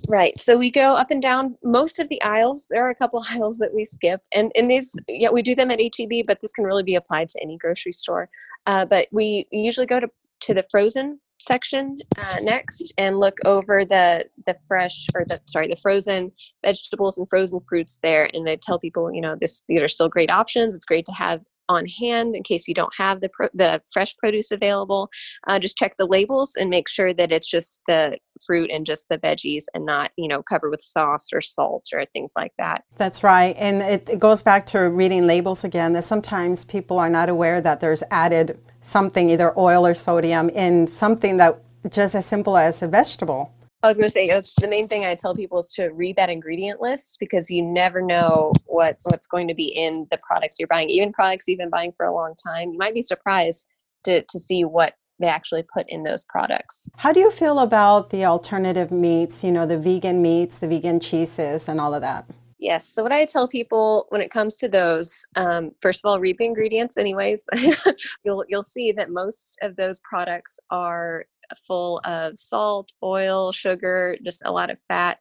Right. 0.09 0.37
So 0.37 0.57
we 0.57 0.69
go 0.69 0.97
up 0.97 1.11
and 1.11 1.21
down 1.21 1.57
most 1.63 1.99
of 1.99 2.09
the 2.09 2.21
aisles. 2.21 2.67
There 2.69 2.85
are 2.85 2.89
a 2.89 2.95
couple 2.95 3.23
aisles 3.31 3.57
that 3.59 3.73
we 3.73 3.85
skip, 3.85 4.19
and 4.33 4.51
in 4.53 4.67
these, 4.67 4.93
yeah, 5.07 5.29
we 5.29 5.41
do 5.41 5.55
them 5.55 5.71
at 5.71 5.79
HEB, 5.79 6.25
but 6.27 6.41
this 6.41 6.51
can 6.51 6.65
really 6.65 6.83
be 6.83 6.95
applied 6.95 7.29
to 7.29 7.41
any 7.41 7.57
grocery 7.57 7.93
store. 7.93 8.27
Uh, 8.65 8.85
but 8.85 9.07
we 9.11 9.47
usually 9.49 9.85
go 9.85 10.01
to 10.01 10.09
to 10.41 10.53
the 10.53 10.65
frozen 10.69 11.21
section 11.39 11.95
uh, 12.17 12.37
next 12.41 12.93
and 12.97 13.19
look 13.19 13.37
over 13.45 13.85
the 13.85 14.25
the 14.45 14.55
fresh 14.67 15.07
or 15.13 15.23
the 15.27 15.39
sorry 15.45 15.67
the 15.67 15.75
frozen 15.75 16.31
vegetables 16.63 17.17
and 17.17 17.29
frozen 17.29 17.59
fruits 17.67 17.99
there 18.01 18.29
and 18.33 18.49
i 18.49 18.55
tell 18.55 18.79
people 18.79 19.13
you 19.13 19.21
know 19.21 19.35
this 19.39 19.63
these 19.67 19.81
are 19.81 19.87
still 19.87 20.09
great 20.09 20.31
options. 20.31 20.75
It's 20.75 20.85
great 20.85 21.05
to 21.05 21.11
have 21.13 21.41
on 21.69 21.85
hand 21.85 22.35
in 22.35 22.43
case 22.43 22.67
you 22.67 22.73
don't 22.73 22.93
have 22.95 23.21
the 23.21 23.29
pro- 23.29 23.49
the 23.53 23.81
fresh 23.91 24.15
produce 24.17 24.51
available. 24.51 25.09
Uh, 25.47 25.59
just 25.59 25.77
check 25.77 25.95
the 25.97 26.05
labels 26.05 26.55
and 26.55 26.69
make 26.69 26.87
sure 26.87 27.13
that 27.13 27.31
it's 27.31 27.49
just 27.49 27.81
the 27.87 28.17
fruit 28.45 28.69
and 28.71 28.85
just 28.85 29.07
the 29.09 29.17
veggies 29.17 29.65
and 29.73 29.85
not 29.85 30.11
you 30.17 30.27
know 30.27 30.43
covered 30.43 30.69
with 30.69 30.81
sauce 30.81 31.27
or 31.33 31.41
salt 31.41 31.85
or 31.93 32.05
things 32.13 32.33
like 32.35 32.51
that. 32.57 32.83
That's 32.97 33.23
right, 33.23 33.55
and 33.57 33.81
it, 33.81 34.09
it 34.09 34.19
goes 34.19 34.41
back 34.41 34.65
to 34.67 34.79
reading 34.89 35.27
labels 35.27 35.63
again. 35.63 35.93
That 35.93 36.03
sometimes 36.03 36.65
people 36.65 36.99
are 36.99 37.09
not 37.09 37.29
aware 37.29 37.61
that 37.61 37.79
there's 37.79 38.03
added 38.11 38.59
something, 38.81 39.29
either 39.29 39.57
oil 39.57 39.85
or 39.85 39.93
sodium, 39.93 40.49
in 40.49 40.87
something 40.87 41.37
that 41.37 41.59
just 41.89 42.15
as 42.15 42.25
simple 42.25 42.57
as 42.57 42.81
a 42.81 42.87
vegetable. 42.87 43.53
I 43.83 43.87
was 43.87 43.97
going 43.97 44.09
to 44.09 44.13
say 44.13 44.27
the 44.27 44.67
main 44.67 44.87
thing 44.87 45.05
I 45.05 45.13
tell 45.13 45.35
people 45.35 45.59
is 45.59 45.71
to 45.73 45.89
read 45.89 46.15
that 46.15 46.29
ingredient 46.29 46.81
list 46.81 47.17
because 47.19 47.51
you 47.51 47.61
never 47.61 48.01
know 48.01 48.51
what 48.65 48.97
what's 49.03 49.27
going 49.27 49.47
to 49.49 49.53
be 49.53 49.65
in 49.65 50.07
the 50.09 50.19
products 50.25 50.57
you're 50.57 50.67
buying. 50.67 50.89
Even 50.89 51.13
products 51.13 51.47
you've 51.47 51.59
been 51.59 51.69
buying 51.69 51.93
for 51.95 52.05
a 52.05 52.13
long 52.13 52.33
time, 52.35 52.71
you 52.71 52.77
might 52.77 52.95
be 52.95 53.03
surprised 53.03 53.67
to 54.05 54.23
to 54.23 54.39
see 54.39 54.65
what 54.65 54.95
they 55.19 55.27
actually 55.27 55.63
put 55.73 55.85
in 55.89 56.03
those 56.03 56.23
products. 56.23 56.89
How 56.97 57.11
do 57.11 57.19
you 57.19 57.31
feel 57.31 57.59
about 57.59 58.09
the 58.09 58.25
alternative 58.25 58.91
meats? 58.91 59.43
You 59.43 59.51
know, 59.51 59.65
the 59.65 59.77
vegan 59.77 60.21
meats, 60.21 60.59
the 60.59 60.67
vegan 60.67 60.99
cheeses, 60.99 61.67
and 61.67 61.79
all 61.79 61.93
of 61.93 62.01
that. 62.01 62.25
Yes. 62.59 62.87
So 62.87 63.03
what 63.03 63.11
I 63.11 63.25
tell 63.25 63.47
people 63.47 64.07
when 64.09 64.21
it 64.21 64.31
comes 64.31 64.55
to 64.57 64.67
those, 64.67 65.23
um, 65.35 65.71
first 65.81 66.03
of 66.03 66.09
all, 66.09 66.19
read 66.19 66.37
the 66.39 66.45
ingredients. 66.45 66.97
Anyways, 66.97 67.45
you'll 68.25 68.43
you'll 68.47 68.63
see 68.63 68.91
that 68.93 69.11
most 69.11 69.59
of 69.61 69.75
those 69.75 69.99
products 69.99 70.59
are 70.71 71.25
full 71.55 71.99
of 72.03 72.37
salt, 72.37 72.91
oil, 73.03 73.51
sugar, 73.51 74.17
just 74.23 74.41
a 74.45 74.51
lot 74.51 74.69
of 74.69 74.77
fat, 74.87 75.19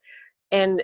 and 0.50 0.82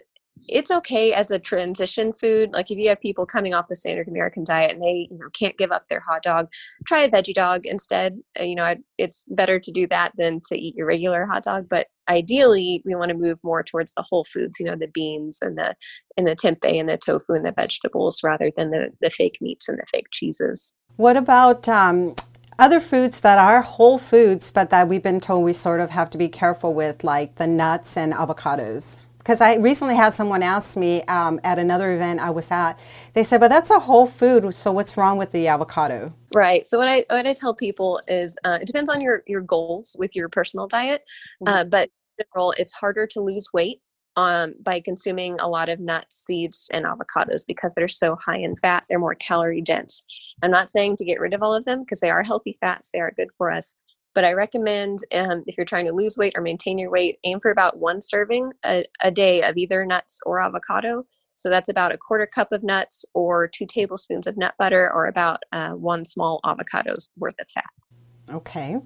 it's 0.49 0.71
okay 0.71 1.13
as 1.13 1.31
a 1.31 1.39
transition 1.39 2.13
food. 2.13 2.51
Like 2.53 2.71
if 2.71 2.79
you 2.79 2.89
have 2.89 3.01
people 3.01 3.27
coming 3.27 3.55
off 3.55 3.69
the 3.69 3.75
standard 3.75 4.09
American 4.09 4.45
diet 4.45 4.73
and 4.73 4.83
they 4.83 5.09
you 5.11 5.19
know 5.19 5.29
can't 5.39 5.57
give 5.57 5.71
up 5.71 5.89
their 5.89 6.01
hot 6.01 6.23
dog, 6.23 6.49
try 6.87 7.03
a 7.03 7.11
veggie 7.11 7.35
dog 7.35 7.67
instead. 7.67 8.19
Uh, 8.39 8.45
you 8.45 8.55
know, 8.55 8.75
it's 8.99 9.25
better 9.29 9.61
to 9.61 9.71
do 9.71 9.87
that 9.89 10.13
than 10.17 10.41
to 10.47 10.59
eat 10.59 10.75
your 10.77 10.87
regular 10.87 11.27
hot 11.27 11.45
dog. 11.45 11.67
But 11.69 11.89
ideally, 12.09 12.83
we 12.85 12.95
want 12.95 13.11
to 13.11 13.17
move 13.17 13.39
more 13.45 13.63
towards 13.63 13.95
the 13.95 14.05
whole 14.09 14.25
foods. 14.25 14.59
You 14.59 14.67
know, 14.67 14.77
the 14.77 14.89
beans 14.89 15.39
and 15.43 15.57
the 15.57 15.75
and 16.17 16.27
the 16.27 16.37
tempeh 16.37 16.79
and 16.79 16.89
the 16.89 16.99
tofu 16.99 17.33
and 17.33 17.45
the 17.45 17.53
vegetables 17.53 18.23
rather 18.25 18.51
than 18.57 18.71
the 18.71 18.91
the 19.01 19.11
fake 19.11 19.39
meats 19.41 19.69
and 19.69 19.79
the 19.79 19.87
fake 19.91 20.09
cheeses. 20.11 20.77
What 20.97 21.17
about 21.17 21.69
um, 21.69 22.15
other 22.63 22.79
foods 22.79 23.21
that 23.21 23.39
are 23.39 23.61
whole 23.61 23.99
foods, 23.99 24.53
but 24.53 24.71
that 24.71 24.89
we've 24.89 25.03
been 25.03 25.21
told 25.21 25.43
we 25.43 25.53
sort 25.53 25.81
of 25.81 25.91
have 25.91 26.09
to 26.11 26.17
be 26.17 26.29
careful 26.29 26.73
with, 26.73 27.03
like 27.03 27.35
the 27.35 27.47
nuts 27.47 27.97
and 27.97 28.13
avocados? 28.13 29.05
because 29.19 29.41
I 29.41 29.55
recently 29.55 29.95
had 29.95 30.13
someone 30.15 30.43
ask 30.43 30.77
me 30.77 31.03
um, 31.03 31.41
at 31.45 31.57
another 31.57 31.93
event 31.93 32.19
I 32.19 32.31
was 32.31 32.51
at. 32.51 32.77
They 33.15 33.23
said, 33.23 33.39
"But 33.39 33.51
that's 33.51 33.71
a 33.71 33.79
whole 33.79 34.07
food. 34.07 34.53
So 34.53 34.73
what's 34.73 34.97
wrong 34.97 35.17
with 35.17 35.31
the 35.31 35.47
avocado?" 35.47 36.13
Right. 36.35 36.67
So 36.67 36.77
what 36.77 36.89
I 36.89 37.05
what 37.09 37.25
I 37.25 37.33
tell 37.33 37.55
people 37.55 38.01
is 38.09 38.37
uh, 38.43 38.59
it 38.61 38.67
depends 38.67 38.91
on 38.91 39.01
your 39.01 39.23
your 39.29 39.43
goals 39.43 39.95
with 39.97 40.17
your 40.17 40.29
personal 40.29 40.67
diet, 40.67 41.05
mm-hmm. 41.41 41.55
uh, 41.55 41.65
but 41.67 41.89
in 42.19 42.25
general, 42.25 42.53
it's 42.59 42.73
harder 42.73 43.07
to 43.09 43.21
lose 43.21 43.49
weight 43.53 43.81
um, 44.17 44.55
by 44.63 44.81
consuming 44.81 45.37
a 45.41 45.49
lot 45.49 45.69
of 45.69 45.81
nuts, 45.81 46.25
seeds, 46.27 46.69
and 46.73 46.85
avocados 46.85 47.47
because 47.47 47.75
they're 47.75 47.89
so 47.89 48.17
high 48.17 48.39
in 48.39 48.57
fat. 48.57 48.85
They're 48.89 48.99
more 48.99 49.15
calorie 49.15 49.63
dense. 49.63 50.05
I'm 50.43 50.51
not 50.51 50.69
saying 50.69 50.97
to 50.97 51.05
get 51.05 51.21
rid 51.21 51.35
of 51.35 51.43
all 51.43 51.55
of 51.55 51.65
them 51.65 51.81
because 51.81 52.01
they 52.01 52.11
are 52.11 52.23
healthy 52.23 52.57
fats. 52.61 52.91
They 52.93 53.01
are 53.01 53.13
good 53.17 53.33
for 53.37 53.51
us. 53.51 53.77
But 54.15 54.25
I 54.25 54.33
recommend 54.33 54.99
um, 55.15 55.43
if 55.47 55.57
you're 55.57 55.65
trying 55.65 55.87
to 55.87 55.93
lose 55.93 56.19
weight 56.19 56.35
or 56.37 56.43
maintain 56.43 56.79
your 56.79 56.91
weight, 56.91 57.19
aim 57.25 57.41
for 57.41 57.51
about 57.51 57.79
one 57.79 58.01
serving 58.01 58.53
a, 58.65 58.85
a 59.01 59.11
day 59.11 59.43
of 59.43 59.57
either 59.57 59.87
nuts 59.87 60.21
or 60.27 60.41
avocado. 60.41 61.07
So 61.35 61.49
that's 61.49 61.71
about 61.71 61.93
a 61.93 61.99
quarter 61.99 62.27
cup 62.27 62.53
of 62.53 62.63
nuts 62.63 63.05
or 63.15 63.49
two 63.49 63.67
tablespoons 63.67 64.27
of 64.27 64.37
nut 64.37 64.55
butter 64.59 64.93
or 64.93 65.07
about 65.07 65.43
uh, 65.53 65.73
one 65.73 66.05
small 66.05 66.41
avocado's 66.45 67.11
worth 67.17 67.35
of 67.41 67.49
fat. 67.49 67.65
Okay. 68.31 68.79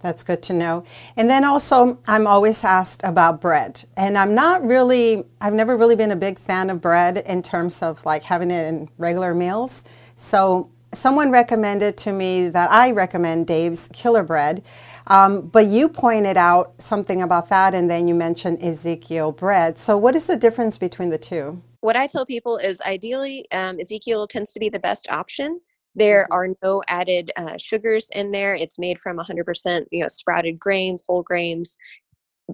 That's 0.00 0.22
good 0.22 0.42
to 0.44 0.52
know. 0.52 0.84
And 1.16 1.28
then 1.28 1.44
also, 1.44 1.98
I'm 2.06 2.26
always 2.26 2.62
asked 2.62 3.00
about 3.02 3.40
bread. 3.40 3.84
And 3.96 4.16
I'm 4.16 4.34
not 4.34 4.64
really, 4.64 5.24
I've 5.40 5.54
never 5.54 5.76
really 5.76 5.96
been 5.96 6.10
a 6.10 6.16
big 6.16 6.38
fan 6.38 6.70
of 6.70 6.80
bread 6.80 7.18
in 7.26 7.42
terms 7.42 7.82
of 7.82 8.04
like 8.04 8.22
having 8.22 8.50
it 8.50 8.66
in 8.66 8.88
regular 8.98 9.34
meals. 9.34 9.84
So 10.16 10.70
someone 10.92 11.30
recommended 11.30 11.96
to 11.98 12.12
me 12.12 12.48
that 12.48 12.70
I 12.70 12.90
recommend 12.90 13.46
Dave's 13.46 13.88
Killer 13.92 14.22
Bread. 14.22 14.64
Um, 15.08 15.42
but 15.42 15.66
you 15.66 15.88
pointed 15.88 16.36
out 16.36 16.74
something 16.80 17.22
about 17.22 17.48
that, 17.48 17.74
and 17.74 17.88
then 17.88 18.08
you 18.08 18.14
mentioned 18.14 18.62
Ezekiel 18.62 19.32
bread. 19.32 19.78
So, 19.78 19.96
what 19.96 20.16
is 20.16 20.26
the 20.26 20.36
difference 20.36 20.78
between 20.78 21.10
the 21.10 21.18
two? 21.18 21.62
What 21.80 21.94
I 21.94 22.08
tell 22.08 22.26
people 22.26 22.56
is 22.56 22.80
ideally, 22.80 23.46
um, 23.52 23.78
Ezekiel 23.78 24.26
tends 24.26 24.52
to 24.54 24.58
be 24.58 24.68
the 24.68 24.80
best 24.80 25.08
option. 25.08 25.60
There 25.96 26.24
mm-hmm. 26.30 26.34
are 26.34 26.48
no 26.62 26.82
added 26.88 27.32
uh, 27.36 27.56
sugars 27.58 28.08
in 28.12 28.30
there. 28.30 28.54
It's 28.54 28.78
made 28.78 29.00
from 29.00 29.18
100% 29.18 29.86
you 29.90 30.02
know 30.02 30.08
sprouted 30.08 30.58
grains, 30.58 31.02
whole 31.06 31.22
grains 31.22 31.76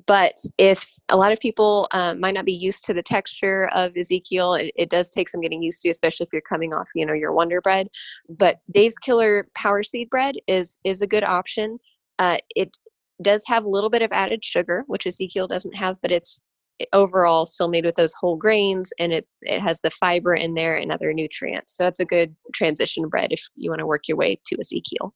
but 0.07 0.35
if 0.57 0.99
a 1.11 1.17
lot 1.17 1.33
of 1.33 1.41
people 1.41 1.87
um, 1.91 2.19
might 2.19 2.35
not 2.35 2.47
be 2.47 2.53
used 2.53 2.85
to 2.85 2.95
the 2.95 3.03
texture 3.03 3.69
of 3.75 3.97
Ezekiel, 3.97 4.55
it, 4.55 4.73
it, 4.75 4.91
does 4.91 5.11
take 5.11 5.29
some 5.29 5.43
getting 5.43 5.63
used 5.63 5.83
to, 5.83 5.91
especially 5.91 6.25
if 6.25 6.33
you're 6.33 6.41
coming 6.43 6.73
off, 6.73 6.91
you 6.95 7.05
know, 7.05 7.13
your 7.13 7.33
Wonder 7.33 7.61
Bread. 7.61 7.89
But 8.29 8.61
Dave's 8.73 8.99
Killer 8.99 9.47
Power 9.55 9.83
Seed 9.83 10.09
Bread 10.09 10.37
is 10.47 10.79
is 10.85 11.03
a 11.03 11.07
good 11.07 11.25
option. 11.25 11.79
Uh, 12.19 12.39
it 12.57 12.77
does 13.21 13.45
have 13.47 13.65
a 13.65 13.69
little 13.69 13.91
bit 13.91 14.03
of 14.03 14.13
added 14.13 14.43
sugar, 14.45 14.85
which 14.87 15.07
Ezekiel 15.07 15.47
doesn't 15.47 15.75
have, 15.75 16.01
but 16.01 16.11
it's 16.11 16.43
overall 16.93 17.47
still 17.47 17.69
made 17.69 17.85
with 17.85 17.97
those 17.97 18.13
whole 18.13 18.37
grains, 18.37 18.93
and 18.99 19.13
it 19.13 19.27
it 19.43 19.61
has 19.61 19.81
the 19.81 19.91
fiber 19.91 20.35
in 20.35 20.55
there 20.55 20.77
and 20.77 20.91
other 20.91 21.13
nutrients. 21.13 21.77
So 21.77 21.87
it's 21.87 22.01
a 22.01 22.05
good 22.05 22.35
transition 22.55 23.09
bread 23.09 23.33
if 23.33 23.47
you 23.57 23.71
want 23.71 23.81
to 23.81 23.87
work 23.87 24.09
your 24.09 24.17
way 24.17 24.41
to 24.47 24.57
Ezekiel. 24.59 25.15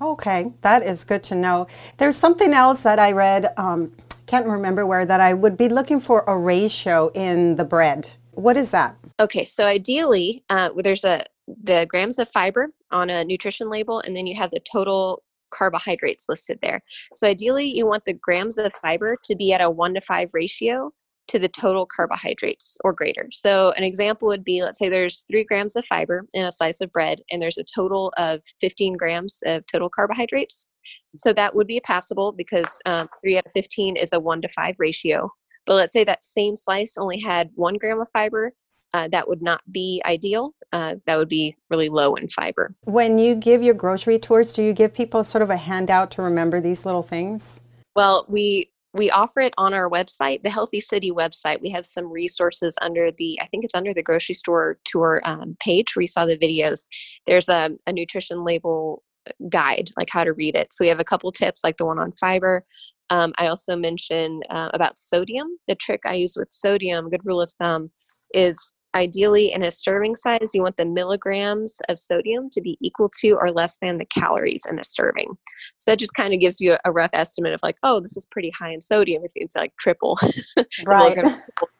Okay, 0.00 0.52
that 0.62 0.82
is 0.82 1.04
good 1.04 1.22
to 1.24 1.34
know. 1.34 1.66
There's 1.98 2.16
something 2.16 2.52
else 2.52 2.82
that 2.82 2.98
I 2.98 3.12
read. 3.12 3.52
Um, 3.56 3.92
can't 4.26 4.46
remember 4.46 4.86
where 4.86 5.06
that 5.06 5.20
I 5.20 5.34
would 5.34 5.56
be 5.56 5.68
looking 5.68 6.00
for 6.00 6.24
a 6.26 6.36
ratio 6.36 7.10
in 7.14 7.56
the 7.56 7.64
bread. 7.64 8.10
What 8.32 8.56
is 8.56 8.70
that? 8.70 8.96
Okay, 9.20 9.44
so 9.44 9.64
ideally, 9.64 10.44
uh, 10.48 10.70
there's 10.76 11.04
a 11.04 11.24
the 11.46 11.86
grams 11.88 12.18
of 12.18 12.28
fiber 12.30 12.70
on 12.90 13.10
a 13.10 13.24
nutrition 13.24 13.68
label, 13.68 14.00
and 14.00 14.16
then 14.16 14.26
you 14.26 14.34
have 14.34 14.50
the 14.50 14.60
total 14.60 15.22
carbohydrates 15.54 16.26
listed 16.28 16.58
there. 16.62 16.80
So 17.14 17.26
ideally, 17.26 17.66
you 17.66 17.86
want 17.86 18.04
the 18.04 18.14
grams 18.14 18.58
of 18.58 18.72
fiber 18.74 19.16
to 19.24 19.36
be 19.36 19.52
at 19.52 19.60
a 19.60 19.70
one 19.70 19.94
to 19.94 20.00
five 20.00 20.30
ratio 20.32 20.90
to 21.28 21.38
the 21.38 21.48
total 21.48 21.86
carbohydrates 21.86 22.76
or 22.84 22.92
greater. 22.92 23.28
So 23.30 23.72
an 23.76 23.82
example 23.82 24.28
would 24.28 24.44
be, 24.44 24.62
let's 24.62 24.78
say 24.78 24.88
there's 24.88 25.24
three 25.30 25.44
grams 25.44 25.74
of 25.74 25.84
fiber 25.86 26.26
in 26.34 26.44
a 26.44 26.52
slice 26.52 26.80
of 26.80 26.92
bread, 26.92 27.20
and 27.30 27.40
there's 27.40 27.58
a 27.58 27.64
total 27.64 28.12
of 28.16 28.40
15 28.60 28.96
grams 28.96 29.38
of 29.46 29.64
total 29.66 29.88
carbohydrates. 29.88 30.68
So 31.16 31.32
that 31.32 31.54
would 31.54 31.66
be 31.66 31.80
passable 31.80 32.32
because 32.32 32.80
um, 32.86 33.08
3 33.22 33.38
out 33.38 33.46
of 33.46 33.52
15 33.52 33.96
is 33.96 34.12
a 34.12 34.20
1 34.20 34.42
to 34.42 34.48
5 34.48 34.76
ratio. 34.78 35.30
But 35.66 35.74
let's 35.74 35.94
say 35.94 36.04
that 36.04 36.22
same 36.22 36.56
slice 36.56 36.96
only 36.98 37.20
had 37.20 37.50
1 37.54 37.78
gram 37.78 38.00
of 38.00 38.08
fiber. 38.12 38.52
Uh, 38.94 39.08
that 39.08 39.28
would 39.28 39.42
not 39.42 39.60
be 39.72 40.00
ideal. 40.06 40.54
Uh, 40.72 40.94
that 41.06 41.18
would 41.18 41.28
be 41.28 41.56
really 41.68 41.88
low 41.88 42.14
in 42.14 42.28
fiber. 42.28 42.72
When 42.84 43.18
you 43.18 43.34
give 43.34 43.60
your 43.62 43.74
grocery 43.74 44.20
tours, 44.20 44.52
do 44.52 44.62
you 44.62 44.72
give 44.72 44.94
people 44.94 45.24
sort 45.24 45.42
of 45.42 45.50
a 45.50 45.56
handout 45.56 46.12
to 46.12 46.22
remember 46.22 46.60
these 46.60 46.86
little 46.86 47.02
things? 47.02 47.60
Well, 47.96 48.24
we 48.28 48.70
we 48.92 49.10
offer 49.10 49.40
it 49.40 49.52
on 49.58 49.74
our 49.74 49.90
website, 49.90 50.44
the 50.44 50.50
Healthy 50.50 50.80
City 50.80 51.10
website. 51.10 51.60
We 51.60 51.70
have 51.70 51.84
some 51.84 52.08
resources 52.08 52.76
under 52.80 53.10
the, 53.10 53.36
I 53.42 53.46
think 53.48 53.64
it's 53.64 53.74
under 53.74 53.92
the 53.92 54.04
grocery 54.04 54.36
store 54.36 54.78
tour 54.84 55.20
um, 55.24 55.56
page 55.58 55.96
where 55.96 56.02
you 56.02 56.06
saw 56.06 56.24
the 56.24 56.38
videos. 56.38 56.86
There's 57.26 57.48
a, 57.48 57.70
a 57.88 57.92
nutrition 57.92 58.44
label 58.44 59.02
guide, 59.48 59.90
like 59.96 60.10
how 60.10 60.22
to 60.22 60.32
read 60.32 60.54
it. 60.54 60.72
So 60.72 60.84
we 60.84 60.88
have 60.88 61.00
a 61.00 61.04
couple 61.04 61.32
tips, 61.32 61.64
like 61.64 61.76
the 61.76 61.86
one 61.86 61.98
on 61.98 62.12
fiber. 62.12 62.64
Um, 63.10 63.32
I 63.36 63.48
also 63.48 63.74
mentioned 63.74 64.44
uh, 64.48 64.70
about 64.72 64.96
sodium. 64.96 65.48
The 65.66 65.74
trick 65.74 66.02
I 66.06 66.14
use 66.14 66.36
with 66.36 66.52
sodium, 66.52 67.10
good 67.10 67.24
rule 67.24 67.42
of 67.42 67.52
thumb, 67.60 67.90
is 68.32 68.72
ideally 68.94 69.52
in 69.52 69.64
a 69.64 69.70
serving 69.70 70.16
size, 70.16 70.54
you 70.54 70.62
want 70.62 70.76
the 70.76 70.84
milligrams 70.84 71.80
of 71.88 71.98
sodium 71.98 72.48
to 72.50 72.60
be 72.60 72.76
equal 72.80 73.10
to 73.20 73.32
or 73.32 73.50
less 73.50 73.78
than 73.78 73.98
the 73.98 74.04
calories 74.06 74.64
in 74.70 74.78
a 74.78 74.84
serving. 74.84 75.36
So 75.78 75.90
that 75.90 75.98
just 75.98 76.14
kind 76.14 76.32
of 76.32 76.40
gives 76.40 76.60
you 76.60 76.76
a 76.84 76.92
rough 76.92 77.10
estimate 77.12 77.52
of 77.52 77.60
like, 77.62 77.76
oh, 77.82 78.00
this 78.00 78.16
is 78.16 78.26
pretty 78.26 78.52
high 78.56 78.72
in 78.72 78.80
sodium 78.80 79.24
if 79.24 79.32
it's 79.34 79.56
like 79.56 79.76
triple. 79.76 80.18
right. 80.86 81.16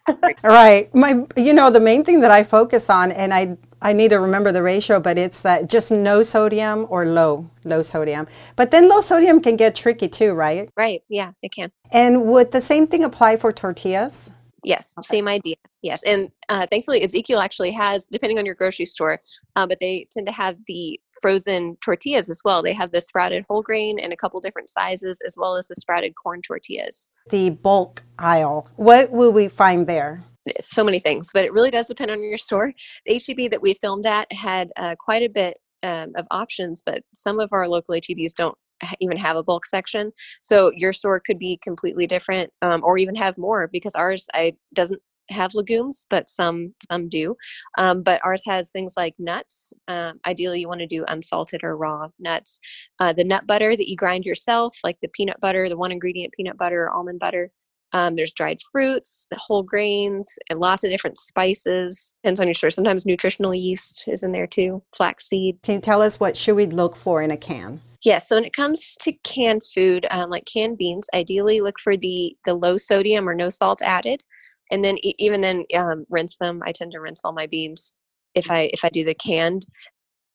right. 0.45 0.95
My, 0.95 1.25
you 1.37 1.53
know, 1.53 1.71
the 1.71 1.81
main 1.81 2.05
thing 2.05 2.21
that 2.21 2.31
I 2.31 2.45
focus 2.45 2.91
on, 2.91 3.13
and 3.13 3.33
I 3.33 3.57
I 3.85 3.93
need 3.93 4.09
to 4.11 4.19
remember 4.19 4.51
the 4.51 4.63
ratio, 4.63 4.99
but 4.99 5.19
it's 5.19 5.43
that 5.43 5.69
just 5.69 5.91
no 5.91 6.23
sodium 6.23 6.87
or 6.89 7.05
low, 7.05 7.51
low 7.65 7.83
sodium. 7.83 8.27
But 8.57 8.71
then 8.71 8.89
low 8.89 9.03
sodium 9.03 9.43
can 9.43 9.57
get 9.57 9.75
tricky 9.75 10.09
too, 10.09 10.33
right? 10.33 10.71
Right. 10.75 11.03
Yeah, 11.11 11.33
it 11.43 11.53
can. 11.53 11.71
And 11.93 12.25
would 12.25 12.51
the 12.51 12.63
same 12.63 12.87
thing 12.87 13.05
apply 13.05 13.37
for 13.37 13.53
tortillas? 13.53 14.31
Yes, 14.65 14.95
okay. 14.99 15.17
same 15.17 15.29
idea. 15.29 15.57
Yes, 15.83 16.03
and 16.05 16.31
uh, 16.49 16.67
thankfully 16.71 17.03
Ezekiel 17.03 17.41
actually 17.41 17.71
has, 17.73 18.07
depending 18.07 18.39
on 18.39 18.47
your 18.47 18.55
grocery 18.55 18.87
store, 18.87 19.21
uh, 19.57 19.67
but 19.67 19.79
they 19.81 20.07
tend 20.11 20.27
to 20.27 20.33
have 20.33 20.57
the 20.67 20.99
frozen 21.21 21.77
tortillas 21.83 22.31
as 22.31 22.41
well. 22.45 22.63
They 22.63 22.73
have 22.73 22.91
the 22.91 23.01
sprouted 23.01 23.45
whole 23.49 23.63
grain 23.63 23.99
in 23.99 24.13
a 24.13 24.17
couple 24.17 24.41
different 24.41 24.71
sizes, 24.71 25.19
as 25.27 25.37
well 25.39 25.57
as 25.57 25.69
the 25.69 25.75
sprouted 25.75 26.15
corn 26.15 26.43
tortillas. 26.43 27.09
The 27.31 27.51
bulk 27.51 28.03
aisle. 28.19 28.69
What 28.77 29.11
will 29.11 29.33
we 29.33 29.49
find 29.49 29.87
there? 29.87 30.25
so 30.61 30.85
many 30.85 30.99
things, 30.99 31.31
but 31.33 31.45
it 31.45 31.53
really 31.53 31.71
does 31.71 31.89
depend 31.89 32.11
on 32.11 32.23
your 32.23 32.37
store. 32.37 32.73
The 33.07 33.15
HEB 33.15 33.51
that 33.51 33.63
we 33.63 33.75
filmed 33.81 34.07
at 34.07 34.31
had 34.33 34.71
uh, 34.77 34.95
quite 34.99 35.23
a 35.23 35.29
bit 35.29 35.59
um, 35.83 36.13
of 36.17 36.27
options, 36.31 36.83
but 36.85 37.03
some 37.15 37.41
of 37.41 37.49
our 37.53 37.69
local 37.69 37.95
HEBs 37.95 38.35
don't 38.35 38.57
even 39.01 39.17
have 39.17 39.37
a 39.37 39.43
bulk 39.43 39.67
section. 39.67 40.13
So 40.43 40.71
your 40.77 40.93
store 40.93 41.21
could 41.21 41.39
be 41.39 41.59
completely 41.63 42.07
different, 42.07 42.51
um, 42.63 42.83
or 42.85 42.99
even 42.99 43.15
have 43.17 43.39
more 43.39 43.69
because 43.73 43.95
ours 43.95 44.27
I 44.35 44.55
doesn't 44.75 45.01
have 45.31 45.55
legumes, 45.55 46.07
but 46.11 46.29
some 46.29 46.75
some 46.91 47.09
do. 47.09 47.37
Um, 47.79 48.03
but 48.03 48.21
ours 48.25 48.43
has 48.47 48.71
things 48.71 48.95
like 48.97 49.15
nuts. 49.19 49.73
Um, 49.89 50.21
ideally, 50.27 50.61
you 50.61 50.69
want 50.69 50.81
to 50.81 50.87
do 50.87 51.05
unsalted 51.09 51.63
or 51.65 51.77
raw 51.77 52.09
nuts. 52.19 52.61
Uh, 53.01 53.13
the 53.13 53.25
nut 53.25 53.47
butter 53.47 53.77
that 53.77 53.89
you 53.89 53.97
grind 53.97 54.25
yourself, 54.25 54.77
like 54.85 54.99
the 55.03 55.09
peanut 55.09 55.41
butter, 55.41 55.69
the 55.69 55.77
one 55.77 55.93
ingredient 55.93 56.35
peanut 56.35 56.59
butter, 56.59 56.85
or 56.85 56.91
almond 56.91 57.21
butter. 57.21 57.51
Um, 57.93 58.17
there's 58.17 58.33
dried 58.33 58.59
fruits, 58.73 59.29
whole 59.35 59.63
grains, 59.63 60.29
and 60.51 60.59
lots 60.59 60.83
of 60.83 60.91
different 60.91 61.17
spices. 61.17 62.17
Depends 62.25 62.41
on 62.41 62.49
your 62.49 62.55
store. 62.55 62.71
Sometimes 62.71 63.07
nutritional 63.07 63.55
yeast 63.55 64.05
is 64.09 64.25
in 64.25 64.33
there 64.33 64.49
too. 64.49 64.83
Flaxseed. 64.97 65.61
Can 65.63 65.77
you 65.77 65.81
tell 65.81 66.03
us 66.03 66.19
what 66.19 66.37
should 66.37 66.57
we 66.57 66.67
look 66.67 66.97
for 66.97 67.23
in 67.23 67.31
a 67.31 67.37
can? 67.37 67.81
Yeah, 68.05 68.19
so 68.19 68.37
when 68.37 68.45
it 68.45 68.53
comes 68.53 68.97
to 69.01 69.13
canned 69.25 69.63
food, 69.65 70.07
um, 70.11 70.29
like 70.31 70.45
canned 70.45 70.77
beans, 70.79 71.09
ideally 71.15 71.61
look 71.61 71.81
for 71.81 71.97
the 71.97 72.37
the 72.45 72.55
low 72.55 72.77
sodium 72.77 73.29
or 73.29 73.35
no 73.35 73.49
salt 73.49 73.81
added 73.83 74.23
and 74.71 74.85
then 74.85 74.99
even 75.03 75.41
then 75.41 75.65
um, 75.75 76.05
rinse 76.11 76.37
them. 76.37 76.61
I 76.65 76.73
tend 76.73 76.93
to 76.93 77.01
rinse 77.01 77.21
all 77.25 77.33
my 77.33 77.47
beans 77.47 77.95
if 78.35 78.51
i 78.51 78.71
if 78.73 78.85
i 78.85 78.89
do 78.91 79.05
the 79.05 79.15
canned. 79.15 79.65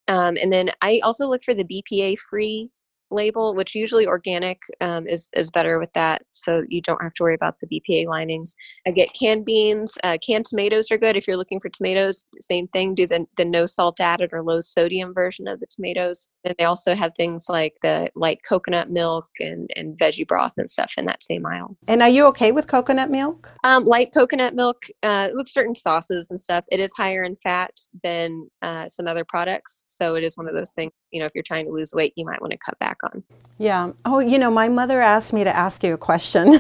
Um, 0.07 0.38
and 0.41 0.51
then 0.51 0.71
i 0.81 0.99
also 1.03 1.27
look 1.29 1.43
for 1.43 1.53
the 1.53 1.65
bpa 1.65 2.17
free 2.19 2.69
label, 3.11 3.55
which 3.55 3.75
usually 3.75 4.07
organic 4.07 4.61
um, 4.81 5.07
is 5.07 5.29
is 5.33 5.49
better 5.49 5.79
with 5.79 5.91
that, 5.93 6.23
so 6.31 6.63
you 6.69 6.81
don't 6.81 7.01
have 7.01 7.13
to 7.15 7.23
worry 7.23 7.35
about 7.35 7.59
the 7.59 7.67
BPA 7.67 8.07
linings. 8.07 8.55
I 8.87 8.91
get 8.91 9.13
canned 9.13 9.45
beans, 9.45 9.97
uh, 10.03 10.17
canned 10.25 10.45
tomatoes 10.45 10.91
are 10.91 10.97
good 10.97 11.15
if 11.15 11.27
you're 11.27 11.37
looking 11.37 11.59
for 11.59 11.69
tomatoes. 11.69 12.27
Same 12.39 12.67
thing, 12.69 12.95
do 12.95 13.07
the 13.07 13.25
the 13.37 13.45
no 13.45 13.65
salt 13.65 13.99
added 13.99 14.31
or 14.33 14.43
low 14.43 14.59
sodium 14.59 15.13
version 15.13 15.47
of 15.47 15.59
the 15.59 15.67
tomatoes. 15.67 16.29
And 16.43 16.55
they 16.57 16.65
also 16.65 16.95
have 16.95 17.13
things 17.15 17.45
like 17.49 17.75
the 17.81 18.09
light 18.15 18.39
coconut 18.47 18.89
milk 18.89 19.27
and 19.39 19.69
and 19.75 19.97
veggie 19.97 20.27
broth 20.27 20.53
and 20.57 20.69
stuff 20.69 20.93
in 20.97 21.05
that 21.05 21.23
same 21.23 21.45
aisle. 21.45 21.77
And 21.87 22.01
are 22.01 22.09
you 22.09 22.25
okay 22.27 22.51
with 22.51 22.67
coconut 22.67 23.09
milk? 23.09 23.49
Um, 23.63 23.83
light 23.83 24.13
coconut 24.13 24.55
milk 24.55 24.83
uh, 25.03 25.29
with 25.33 25.47
certain 25.47 25.75
sauces 25.75 26.29
and 26.29 26.39
stuff. 26.39 26.63
It 26.71 26.79
is 26.79 26.91
higher 26.95 27.23
in 27.23 27.35
fat 27.35 27.71
than 28.03 28.49
uh, 28.61 28.87
some 28.87 29.07
other 29.07 29.25
products, 29.25 29.85
so 29.87 30.15
it 30.15 30.23
is 30.23 30.37
one 30.37 30.47
of 30.47 30.53
those 30.53 30.71
things. 30.71 30.91
You 31.11 31.19
know, 31.19 31.25
if 31.25 31.31
you're 31.33 31.43
trying 31.43 31.65
to 31.65 31.71
lose 31.71 31.91
weight, 31.93 32.13
you 32.15 32.25
might 32.25 32.41
want 32.41 32.51
to 32.51 32.57
cut 32.57 32.77
back 32.79 32.97
on. 33.03 33.23
Yeah. 33.57 33.91
Oh, 34.05 34.19
you 34.19 34.37
know, 34.37 34.49
my 34.49 34.69
mother 34.69 35.01
asked 35.01 35.33
me 35.33 35.43
to 35.43 35.55
ask 35.55 35.83
you 35.83 35.93
a 35.93 35.97
question. 35.97 36.53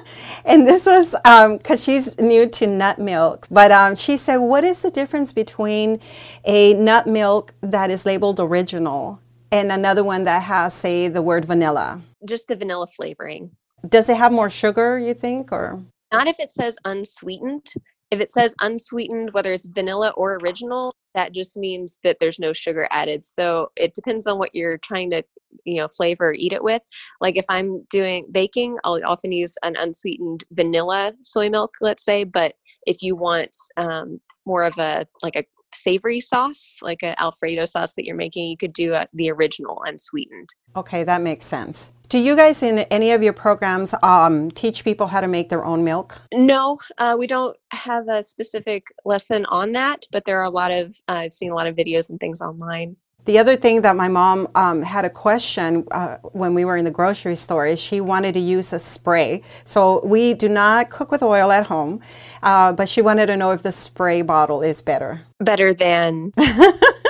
and 0.44 0.66
this 0.66 0.86
was 0.86 1.12
because 1.58 1.88
um, 1.88 1.92
she's 1.94 2.20
new 2.20 2.46
to 2.48 2.66
nut 2.66 2.98
milk. 2.98 3.46
But 3.50 3.72
um, 3.72 3.94
she 3.94 4.16
said, 4.16 4.36
What 4.36 4.64
is 4.64 4.82
the 4.82 4.90
difference 4.90 5.32
between 5.32 6.00
a 6.44 6.74
nut 6.74 7.06
milk 7.06 7.54
that 7.62 7.90
is 7.90 8.04
labeled 8.04 8.40
original 8.40 9.20
and 9.50 9.72
another 9.72 10.04
one 10.04 10.24
that 10.24 10.42
has, 10.42 10.74
say, 10.74 11.08
the 11.08 11.22
word 11.22 11.44
vanilla? 11.44 12.00
Just 12.26 12.48
the 12.48 12.56
vanilla 12.56 12.86
flavoring. 12.86 13.50
Does 13.88 14.08
it 14.08 14.16
have 14.16 14.32
more 14.32 14.50
sugar, 14.50 14.98
you 14.98 15.14
think? 15.14 15.52
or 15.52 15.82
Not 16.12 16.28
if 16.28 16.38
it 16.38 16.50
says 16.50 16.76
unsweetened. 16.84 17.66
If 18.12 18.20
it 18.20 18.30
says 18.30 18.54
unsweetened, 18.60 19.30
whether 19.32 19.54
it's 19.54 19.66
vanilla 19.66 20.12
or 20.18 20.38
original, 20.42 20.94
that 21.14 21.32
just 21.32 21.56
means 21.56 21.98
that 22.04 22.18
there's 22.20 22.38
no 22.38 22.52
sugar 22.52 22.86
added. 22.90 23.24
So 23.24 23.72
it 23.74 23.94
depends 23.94 24.26
on 24.26 24.38
what 24.38 24.54
you're 24.54 24.76
trying 24.76 25.10
to, 25.12 25.24
you 25.64 25.78
know, 25.78 25.88
flavor 25.88 26.28
or 26.28 26.34
eat 26.34 26.52
it 26.52 26.62
with. 26.62 26.82
Like 27.22 27.38
if 27.38 27.46
I'm 27.48 27.84
doing 27.88 28.26
baking, 28.30 28.76
I'll 28.84 29.00
often 29.06 29.32
use 29.32 29.54
an 29.62 29.76
unsweetened 29.78 30.44
vanilla 30.52 31.14
soy 31.22 31.48
milk, 31.48 31.72
let's 31.80 32.04
say. 32.04 32.24
But 32.24 32.52
if 32.86 33.02
you 33.02 33.16
want 33.16 33.56
um, 33.78 34.20
more 34.44 34.64
of 34.64 34.76
a 34.76 35.06
like 35.22 35.36
a 35.36 35.44
savory 35.74 36.20
sauce, 36.20 36.80
like 36.82 37.02
an 37.02 37.14
Alfredo 37.18 37.64
sauce 37.64 37.94
that 37.94 38.04
you're 38.04 38.14
making, 38.14 38.46
you 38.50 38.58
could 38.58 38.74
do 38.74 38.92
a, 38.92 39.06
the 39.14 39.30
original 39.30 39.82
unsweetened. 39.86 40.50
Okay, 40.76 41.02
that 41.04 41.22
makes 41.22 41.46
sense. 41.46 41.92
Do 42.12 42.18
you 42.18 42.36
guys 42.36 42.62
in 42.62 42.80
any 42.90 43.12
of 43.12 43.22
your 43.22 43.32
programs 43.32 43.94
um, 44.02 44.50
teach 44.50 44.84
people 44.84 45.06
how 45.06 45.22
to 45.22 45.26
make 45.26 45.48
their 45.48 45.64
own 45.64 45.82
milk? 45.82 46.20
No, 46.34 46.76
uh, 46.98 47.16
we 47.18 47.26
don't 47.26 47.56
have 47.70 48.06
a 48.06 48.22
specific 48.22 48.88
lesson 49.06 49.46
on 49.46 49.72
that, 49.72 50.04
but 50.12 50.26
there 50.26 50.38
are 50.38 50.44
a 50.44 50.50
lot 50.50 50.74
of, 50.74 50.88
uh, 51.08 51.12
I've 51.12 51.32
seen 51.32 51.50
a 51.50 51.54
lot 51.54 51.66
of 51.66 51.74
videos 51.74 52.10
and 52.10 52.20
things 52.20 52.42
online. 52.42 52.96
The 53.24 53.38
other 53.38 53.56
thing 53.56 53.80
that 53.80 53.96
my 53.96 54.08
mom 54.08 54.46
um, 54.54 54.82
had 54.82 55.06
a 55.06 55.10
question 55.10 55.86
uh, 55.90 56.16
when 56.32 56.52
we 56.52 56.66
were 56.66 56.76
in 56.76 56.84
the 56.84 56.90
grocery 56.90 57.34
store 57.34 57.66
is 57.66 57.80
she 57.80 58.02
wanted 58.02 58.34
to 58.34 58.40
use 58.40 58.74
a 58.74 58.78
spray. 58.78 59.40
So 59.64 60.04
we 60.04 60.34
do 60.34 60.50
not 60.50 60.90
cook 60.90 61.10
with 61.10 61.22
oil 61.22 61.50
at 61.50 61.66
home, 61.66 62.02
uh, 62.42 62.72
but 62.72 62.90
she 62.90 63.00
wanted 63.00 63.24
to 63.26 63.38
know 63.38 63.52
if 63.52 63.62
the 63.62 63.72
spray 63.72 64.20
bottle 64.20 64.60
is 64.60 64.82
better. 64.82 65.22
Better 65.40 65.72
than. 65.72 66.32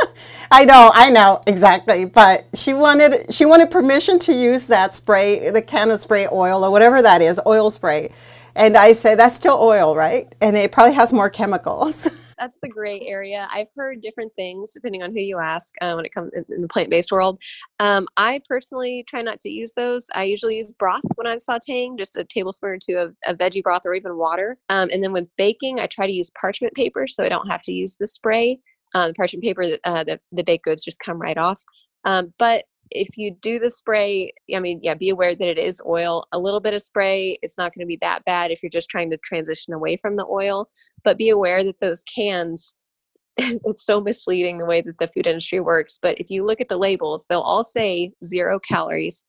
I 0.52 0.66
know, 0.66 0.90
I 0.92 1.08
know 1.08 1.40
exactly. 1.46 2.04
But 2.04 2.44
she 2.54 2.74
wanted 2.74 3.32
she 3.32 3.46
wanted 3.46 3.70
permission 3.70 4.18
to 4.20 4.34
use 4.34 4.66
that 4.66 4.94
spray, 4.94 5.48
the 5.48 5.62
can 5.62 5.90
of 5.90 5.98
spray 5.98 6.28
oil 6.30 6.62
or 6.62 6.70
whatever 6.70 7.00
that 7.00 7.22
is, 7.22 7.40
oil 7.46 7.70
spray. 7.70 8.12
And 8.54 8.76
I 8.76 8.92
say 8.92 9.14
that's 9.14 9.34
still 9.34 9.58
oil, 9.58 9.96
right? 9.96 10.30
And 10.42 10.54
it 10.54 10.70
probably 10.70 10.92
has 10.92 11.10
more 11.10 11.30
chemicals. 11.30 12.06
that's 12.38 12.58
the 12.58 12.68
gray 12.68 13.00
area. 13.00 13.48
I've 13.50 13.68
heard 13.74 14.02
different 14.02 14.30
things 14.34 14.72
depending 14.72 15.02
on 15.02 15.12
who 15.12 15.20
you 15.20 15.38
ask 15.38 15.72
uh, 15.80 15.94
when 15.94 16.04
it 16.04 16.12
comes 16.12 16.32
in 16.34 16.44
the 16.58 16.68
plant-based 16.68 17.12
world. 17.12 17.38
Um, 17.78 18.06
I 18.18 18.42
personally 18.46 19.04
try 19.08 19.22
not 19.22 19.40
to 19.40 19.48
use 19.48 19.72
those. 19.72 20.06
I 20.14 20.24
usually 20.24 20.58
use 20.58 20.74
broth 20.74 21.00
when 21.14 21.26
I'm 21.26 21.38
sautéing, 21.38 21.96
just 21.96 22.16
a 22.16 22.24
tablespoon 22.24 22.70
or 22.70 22.78
two 22.78 22.98
of, 22.98 23.16
of 23.26 23.38
veggie 23.38 23.62
broth 23.62 23.86
or 23.86 23.94
even 23.94 24.18
water. 24.18 24.58
Um, 24.68 24.90
and 24.92 25.02
then 25.02 25.12
with 25.12 25.30
baking, 25.38 25.80
I 25.80 25.86
try 25.86 26.06
to 26.06 26.12
use 26.12 26.30
parchment 26.38 26.74
paper 26.74 27.06
so 27.06 27.24
I 27.24 27.30
don't 27.30 27.48
have 27.48 27.62
to 27.62 27.72
use 27.72 27.96
the 27.96 28.06
spray. 28.06 28.58
Um, 28.94 29.08
the 29.08 29.14
parchment 29.14 29.44
paper, 29.44 29.64
uh, 29.84 30.04
the, 30.04 30.20
the 30.30 30.44
baked 30.44 30.64
goods 30.64 30.84
just 30.84 30.98
come 31.00 31.20
right 31.20 31.38
off. 31.38 31.62
Um, 32.04 32.32
but 32.38 32.64
if 32.94 33.16
you 33.16 33.34
do 33.40 33.58
the 33.58 33.70
spray, 33.70 34.32
I 34.54 34.60
mean, 34.60 34.80
yeah, 34.82 34.94
be 34.94 35.08
aware 35.08 35.34
that 35.34 35.48
it 35.48 35.58
is 35.58 35.80
oil. 35.86 36.26
A 36.32 36.38
little 36.38 36.60
bit 36.60 36.74
of 36.74 36.82
spray, 36.82 37.38
it's 37.42 37.58
not 37.58 37.74
going 37.74 37.84
to 37.84 37.88
be 37.88 37.98
that 38.02 38.24
bad 38.24 38.50
if 38.50 38.62
you're 38.62 38.70
just 38.70 38.90
trying 38.90 39.10
to 39.10 39.16
transition 39.18 39.72
away 39.72 39.96
from 39.96 40.16
the 40.16 40.26
oil. 40.26 40.68
But 41.02 41.18
be 41.18 41.30
aware 41.30 41.64
that 41.64 41.80
those 41.80 42.04
cans, 42.04 42.76
it's 43.38 43.84
so 43.84 44.00
misleading 44.00 44.58
the 44.58 44.66
way 44.66 44.80
that 44.82 44.98
the 44.98 45.08
food 45.08 45.26
industry 45.26 45.60
works. 45.60 45.98
But 46.00 46.20
if 46.20 46.30
you 46.30 46.44
look 46.44 46.60
at 46.60 46.68
the 46.68 46.76
labels, 46.76 47.26
they'll 47.28 47.40
all 47.40 47.64
say 47.64 48.12
zero 48.24 48.58
calories, 48.60 49.24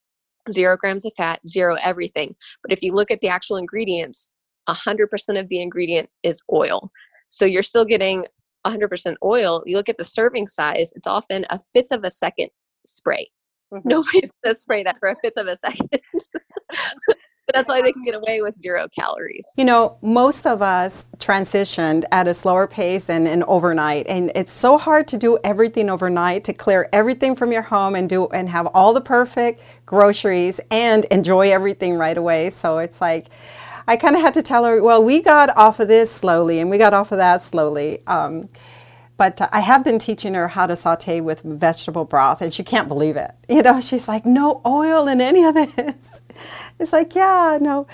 zero 0.52 0.76
grams 0.78 1.06
of 1.06 1.14
fat, 1.16 1.40
zero 1.48 1.78
everything. 1.82 2.36
But 2.64 2.74
if 2.74 2.82
you 2.82 2.94
look 2.94 3.12
at 3.12 3.22
the 3.22 3.30
actual 3.30 3.58
ingredients, 3.58 4.30
100% 4.70 5.40
of 5.40 5.50
the 5.50 5.62
ingredient 5.62 6.10
is 6.24 6.42
oil. 6.52 6.92
So 7.30 7.46
you're 7.46 7.64
still 7.64 7.86
getting 7.86 8.26
100% 8.66 9.16
oil. 9.24 9.64
You 9.66 9.78
look 9.78 9.90
at 9.90 9.98
the 9.98 10.04
serving 10.04 10.48
size, 10.48 10.94
it's 10.96 11.08
often 11.08 11.46
a 11.50 11.60
fifth 11.74 11.92
of 11.92 12.04
a 12.04 12.10
second 12.10 12.50
spray. 12.86 13.30
Mm-hmm. 13.74 13.88
Nobody's 13.88 14.32
going 14.44 14.54
to 14.54 14.60
spray 14.60 14.84
that 14.84 14.98
for 15.00 15.10
a 15.10 15.16
fifth 15.24 15.38
of 15.38 15.48
a 15.48 15.56
second. 15.56 15.90
but 17.46 17.56
that's 17.56 17.68
why 17.68 17.82
they 17.82 17.92
can 17.92 18.04
get 18.04 18.16
away 18.16 18.42
with 18.42 18.60
zero 18.60 18.88
calories. 18.96 19.46
You 19.58 19.66
know, 19.66 19.98
most 20.02 20.46
of 20.46 20.62
us 20.62 21.08
transitioned 21.18 22.06
at 22.12 22.28
a 22.28 22.34
slower 22.34 22.68
pace 22.68 23.06
than 23.06 23.28
and 23.28 23.44
overnight, 23.44 24.08
and 24.08 24.32
it's 24.36 24.52
so 24.52 24.78
hard 24.78 25.08
to 25.10 25.18
do 25.18 25.38
everything 25.44 25.90
overnight 25.90 26.44
to 26.46 26.54
clear 26.54 26.88
everything 26.94 27.36
from 27.36 27.52
your 27.52 27.62
home 27.62 27.96
and 27.96 28.10
do 28.10 28.28
and 28.28 28.48
have 28.50 28.68
all 28.68 28.94
the 28.94 29.02
perfect 29.02 29.62
groceries 29.86 30.62
and 30.72 31.06
enjoy 31.06 31.52
everything 31.52 31.96
right 31.96 32.18
away. 32.18 32.50
So 32.50 32.78
it's 32.78 33.02
like. 33.02 33.28
I 33.88 33.98
kind 33.98 34.16
of 34.16 34.22
had 34.22 34.34
to 34.36 34.42
tell 34.42 34.66
her, 34.66 34.82
well, 34.82 35.04
we 35.04 35.22
got 35.22 35.56
off 35.58 35.80
of 35.80 35.88
this 35.88 36.12
slowly 36.12 36.60
and 36.60 36.70
we 36.70 36.78
got 36.78 36.94
off 36.94 37.12
of 37.12 37.18
that 37.18 37.42
slowly. 37.42 38.00
Um, 38.08 38.50
but 39.18 39.40
I 39.54 39.60
have 39.60 39.84
been 39.84 40.00
teaching 40.00 40.34
her 40.34 40.48
how 40.48 40.66
to 40.68 40.76
saute 40.76 41.22
with 41.22 41.42
vegetable 41.42 42.04
broth, 42.04 42.42
and 42.42 42.54
she 42.54 42.64
can't 42.64 42.88
believe 42.88 43.16
it. 43.16 43.32
You 43.50 43.62
know, 43.62 43.80
she's 43.80 44.08
like, 44.08 44.26
no 44.26 44.62
oil 44.66 45.08
in 45.08 45.22
any 45.22 45.44
of 45.44 45.56
this. 45.56 46.22
It's 46.80 46.92
like, 46.92 47.16
yeah, 47.16 47.60
no. 47.62 47.86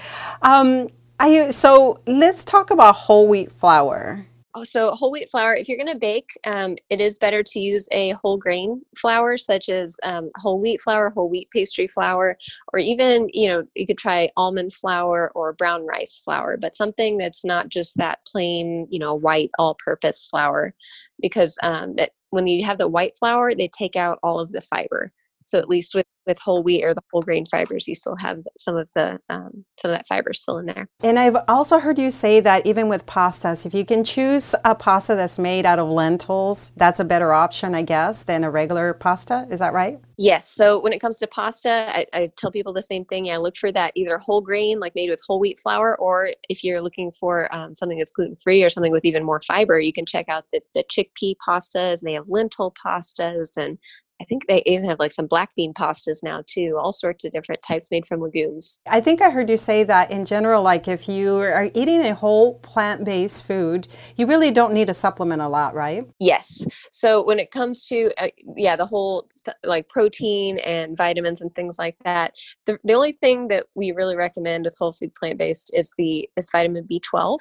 Um, 0.42 0.88
I, 1.20 1.52
so 1.52 2.00
let's 2.08 2.46
talk 2.46 2.72
about 2.72 2.96
whole 2.96 3.28
wheat 3.28 3.52
flour. 3.52 4.26
Oh, 4.56 4.64
so 4.64 4.92
whole 4.96 5.12
wheat 5.12 5.30
flour, 5.30 5.54
if 5.54 5.70
you're 5.70 5.78
going 5.78 5.94
to 5.94 6.00
bake, 6.00 6.32
um, 6.44 6.76
it 6.90 7.00
is 7.00 7.20
better 7.20 7.44
to 7.44 7.60
use 7.60 7.88
a 7.92 8.12
whole 8.12 8.36
grain 8.36 8.82
flour, 8.98 9.38
such 9.38 9.70
as 9.70 9.96
um, 10.02 10.30
whole 10.38 10.60
wheat 10.60 10.82
flour, 10.82 11.12
whole 11.12 11.30
wheat 11.30 11.52
pastry 11.52 11.88
flour, 11.88 12.36
or 12.74 12.80
even, 12.80 13.30
you 13.32 13.48
know, 13.48 13.64
you 13.76 13.86
could 13.86 14.00
try 14.00 14.28
almond 14.38 14.74
flour 14.74 15.32
or 15.36 15.54
brown 15.54 15.86
rice 15.86 16.20
flour, 16.26 16.58
but 16.58 16.76
something 16.76 17.18
that's 17.18 17.46
not 17.46 17.70
just 17.70 17.96
that 17.98 18.26
plain, 18.26 18.88
you 18.90 18.98
know, 18.98 19.14
white 19.14 19.52
all 19.60 19.78
purpose 19.86 20.26
flour, 20.26 20.74
because 21.22 21.56
um, 21.62 21.94
that 21.94 22.14
when 22.32 22.48
you 22.48 22.66
have 22.66 22.80
the 22.80 22.88
white 22.88 23.16
flour, 23.16 23.54
they 23.54 23.68
take 23.68 23.96
out 23.96 24.18
all 24.24 24.40
of 24.40 24.52
the 24.52 24.62
fiber. 24.62 25.12
So 25.50 25.58
at 25.58 25.68
least 25.68 25.96
with, 25.96 26.06
with 26.28 26.40
whole 26.40 26.64
wheat 26.64 26.84
or 26.84 26.94
the 26.94 27.02
whole 27.12 27.22
grain 27.22 27.46
fibers, 27.46 27.88
you 27.88 27.96
still 27.96 28.16
have 28.18 28.40
some 28.58 28.78
of 28.78 28.88
the 28.96 29.20
um, 29.30 29.66
some 29.80 29.92
of 29.92 29.98
that 29.98 30.08
fiber 30.08 30.32
still 30.34 30.58
in 30.60 30.68
there. 30.68 30.88
And 31.02 31.18
I've 31.18 31.38
also 31.48 31.80
heard 31.80 31.98
you 31.98 32.12
say 32.12 32.40
that 32.42 32.66
even 32.66 32.88
with 32.88 33.06
pastas, 33.06 33.66
if 33.66 33.74
you 33.74 33.84
can 33.84 34.04
choose 34.04 34.54
a 34.64 34.76
pasta 34.76 35.16
that's 35.16 35.40
made 35.40 35.66
out 35.66 35.80
of 35.80 35.90
lentils, 35.90 36.72
that's 36.76 37.00
a 37.00 37.06
better 37.06 37.34
option, 37.34 37.74
I 37.74 37.82
guess, 37.82 38.24
than 38.24 38.44
a 38.44 38.52
regular 38.52 38.94
pasta. 38.94 39.48
Is 39.50 39.60
that 39.60 39.74
right? 39.74 40.00
Yes. 40.22 40.50
So 40.50 40.82
when 40.82 40.92
it 40.92 41.00
comes 41.00 41.18
to 41.20 41.28
pasta, 41.28 41.70
I, 41.96 42.06
I, 42.14 42.32
tell 42.36 42.52
people 42.52 42.74
the 42.74 42.82
same 42.82 43.06
thing. 43.06 43.28
Yeah, 43.28 43.38
look 43.38 43.56
for 43.56 43.72
that 43.72 43.94
either 43.96 44.18
whole 44.18 44.42
grain, 44.42 44.78
like 44.78 44.94
made 44.94 45.10
with 45.10 45.22
whole 45.26 45.40
wheat 45.40 45.62
flour, 45.62 45.98
or 45.98 46.32
if 46.50 46.62
you're 46.62 46.82
looking 46.82 47.14
for 47.14 47.48
um, 47.56 47.74
something 47.74 47.98
that's 47.98 48.12
gluten 48.12 48.36
free 48.36 48.62
or 48.62 48.70
something 48.70 48.92
with 48.92 49.06
even 49.06 49.24
more 49.24 49.40
fiber, 49.48 49.80
you 49.80 49.94
can 49.94 50.06
check 50.06 50.28
out 50.28 50.44
the, 50.52 50.62
the 50.76 50.84
chickpea 50.92 51.36
pastas. 51.48 52.02
And 52.02 52.10
they 52.10 52.14
have 52.14 52.28
lentil 52.28 52.74
pastas 52.86 53.56
and 53.56 53.78
I 54.22 54.26
think 54.26 54.48
they 54.48 54.62
even 54.66 54.88
have 54.90 55.00
like 55.00 55.12
some 55.12 55.28
black 55.28 55.56
bean 55.56 55.74
pastas 55.74 56.22
now 56.24 56.44
too, 56.46 56.78
all 56.82 56.92
sorts 56.92 57.24
of 57.24 57.32
different 57.32 57.62
types 57.62 57.90
made 57.90 58.06
from 58.06 58.22
legumes. 58.22 58.80
I 58.88 59.00
think 59.00 59.22
I 59.22 59.30
heard 59.30 59.50
you 59.50 59.58
say 59.58 59.84
that 59.86 60.12
in 60.12 60.26
general, 60.26 60.62
like 60.62 60.88
if 60.88 61.08
you 61.08 61.38
are 61.38 61.70
eating 61.74 62.02
a 62.02 62.14
whole 62.14 62.56
plant 62.56 63.06
based 63.06 63.46
food, 63.46 63.88
you 64.18 64.26
really 64.26 64.52
don't 64.52 64.74
need 64.74 64.88
to 64.88 64.94
supplement 64.94 65.42
a 65.42 65.48
lot, 65.48 65.74
right? 65.74 66.06
Yes. 66.20 66.66
So 66.92 67.24
when 67.24 67.40
it 67.40 67.52
comes 67.52 67.86
to, 67.86 68.12
uh, 68.18 68.30
yeah, 68.58 68.76
the 68.76 68.86
whole 68.86 69.28
like 69.64 69.88
protein 69.88 70.60
and 70.60 70.98
vitamins 70.98 71.42
and 71.42 71.54
things 71.56 71.78
like 71.80 71.96
that, 72.04 72.34
the, 72.66 72.78
the 72.84 72.94
only 72.94 73.14
thing 73.14 73.48
that 73.48 73.68
we 73.76 73.92
really 73.92 74.18
recommend 74.18 74.66
with 74.66 74.76
whole 74.78 74.92
food 74.92 75.14
plant 75.16 75.40
based 75.40 75.72
is 75.74 75.94
the 75.98 76.30
is 76.36 76.50
vitamin 76.52 76.86
B12. 76.86 77.38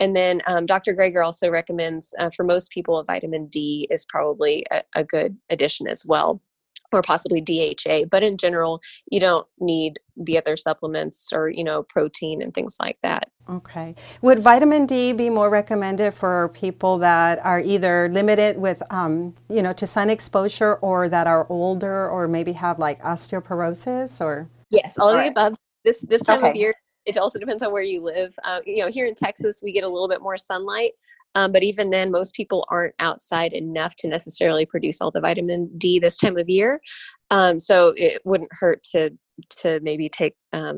And 0.00 0.16
then 0.16 0.40
um, 0.46 0.66
Dr. 0.66 0.94
Greger 0.94 1.24
also 1.24 1.50
recommends 1.50 2.14
uh, 2.18 2.30
for 2.30 2.42
most 2.42 2.70
people, 2.70 2.98
a 2.98 3.04
vitamin 3.04 3.46
D 3.46 3.86
is 3.90 4.04
probably 4.06 4.64
a, 4.70 4.82
a 4.96 5.04
good 5.04 5.36
addition 5.50 5.86
as 5.86 6.04
well 6.06 6.40
or 6.92 7.02
possibly 7.02 7.40
DHA. 7.40 8.06
But 8.10 8.22
in 8.22 8.36
general, 8.36 8.80
you 9.10 9.20
don't 9.20 9.46
need 9.60 10.00
the 10.16 10.38
other 10.38 10.56
supplements 10.56 11.28
or, 11.32 11.48
you 11.48 11.64
know, 11.64 11.82
protein 11.84 12.42
and 12.42 12.52
things 12.52 12.76
like 12.80 12.98
that. 13.02 13.30
Okay. 13.48 13.94
Would 14.22 14.40
vitamin 14.40 14.86
D 14.86 15.12
be 15.12 15.30
more 15.30 15.50
recommended 15.50 16.14
for 16.14 16.48
people 16.48 16.98
that 16.98 17.44
are 17.44 17.60
either 17.60 18.08
limited 18.08 18.58
with, 18.58 18.82
um, 18.92 19.34
you 19.48 19.62
know, 19.62 19.72
to 19.72 19.86
sun 19.86 20.10
exposure 20.10 20.74
or 20.76 21.08
that 21.08 21.26
are 21.26 21.46
older 21.48 22.08
or 22.08 22.28
maybe 22.28 22.52
have 22.52 22.78
like 22.78 23.00
osteoporosis 23.02 24.20
or? 24.20 24.48
Yes, 24.70 24.98
all, 24.98 25.08
all 25.08 25.16
of 25.16 25.24
the 25.24 25.30
above. 25.30 25.58
This, 25.84 26.00
this 26.00 26.22
time 26.24 26.40
okay. 26.40 26.50
of 26.50 26.56
year, 26.56 26.74
it 27.16 27.20
also 27.20 27.38
depends 27.38 27.62
on 27.62 27.72
where 27.72 27.82
you 27.82 28.02
live. 28.02 28.34
Uh, 28.44 28.60
you 28.64 28.82
know, 28.82 28.90
here 28.90 29.06
in 29.06 29.14
Texas, 29.14 29.60
we 29.62 29.72
get 29.72 29.84
a 29.84 29.88
little 29.88 30.08
bit 30.08 30.22
more 30.22 30.36
sunlight, 30.36 30.92
um, 31.34 31.52
but 31.52 31.62
even 31.62 31.90
then, 31.90 32.10
most 32.10 32.34
people 32.34 32.66
aren't 32.70 32.94
outside 32.98 33.52
enough 33.52 33.94
to 33.96 34.08
necessarily 34.08 34.66
produce 34.66 35.00
all 35.00 35.10
the 35.10 35.20
vitamin 35.20 35.70
D 35.78 35.98
this 35.98 36.16
time 36.16 36.36
of 36.36 36.48
year. 36.48 36.80
Um, 37.30 37.60
so 37.60 37.94
it 37.96 38.20
wouldn't 38.24 38.50
hurt 38.52 38.82
to 38.92 39.10
to 39.60 39.80
maybe 39.80 40.08
take 40.08 40.34
um, 40.52 40.76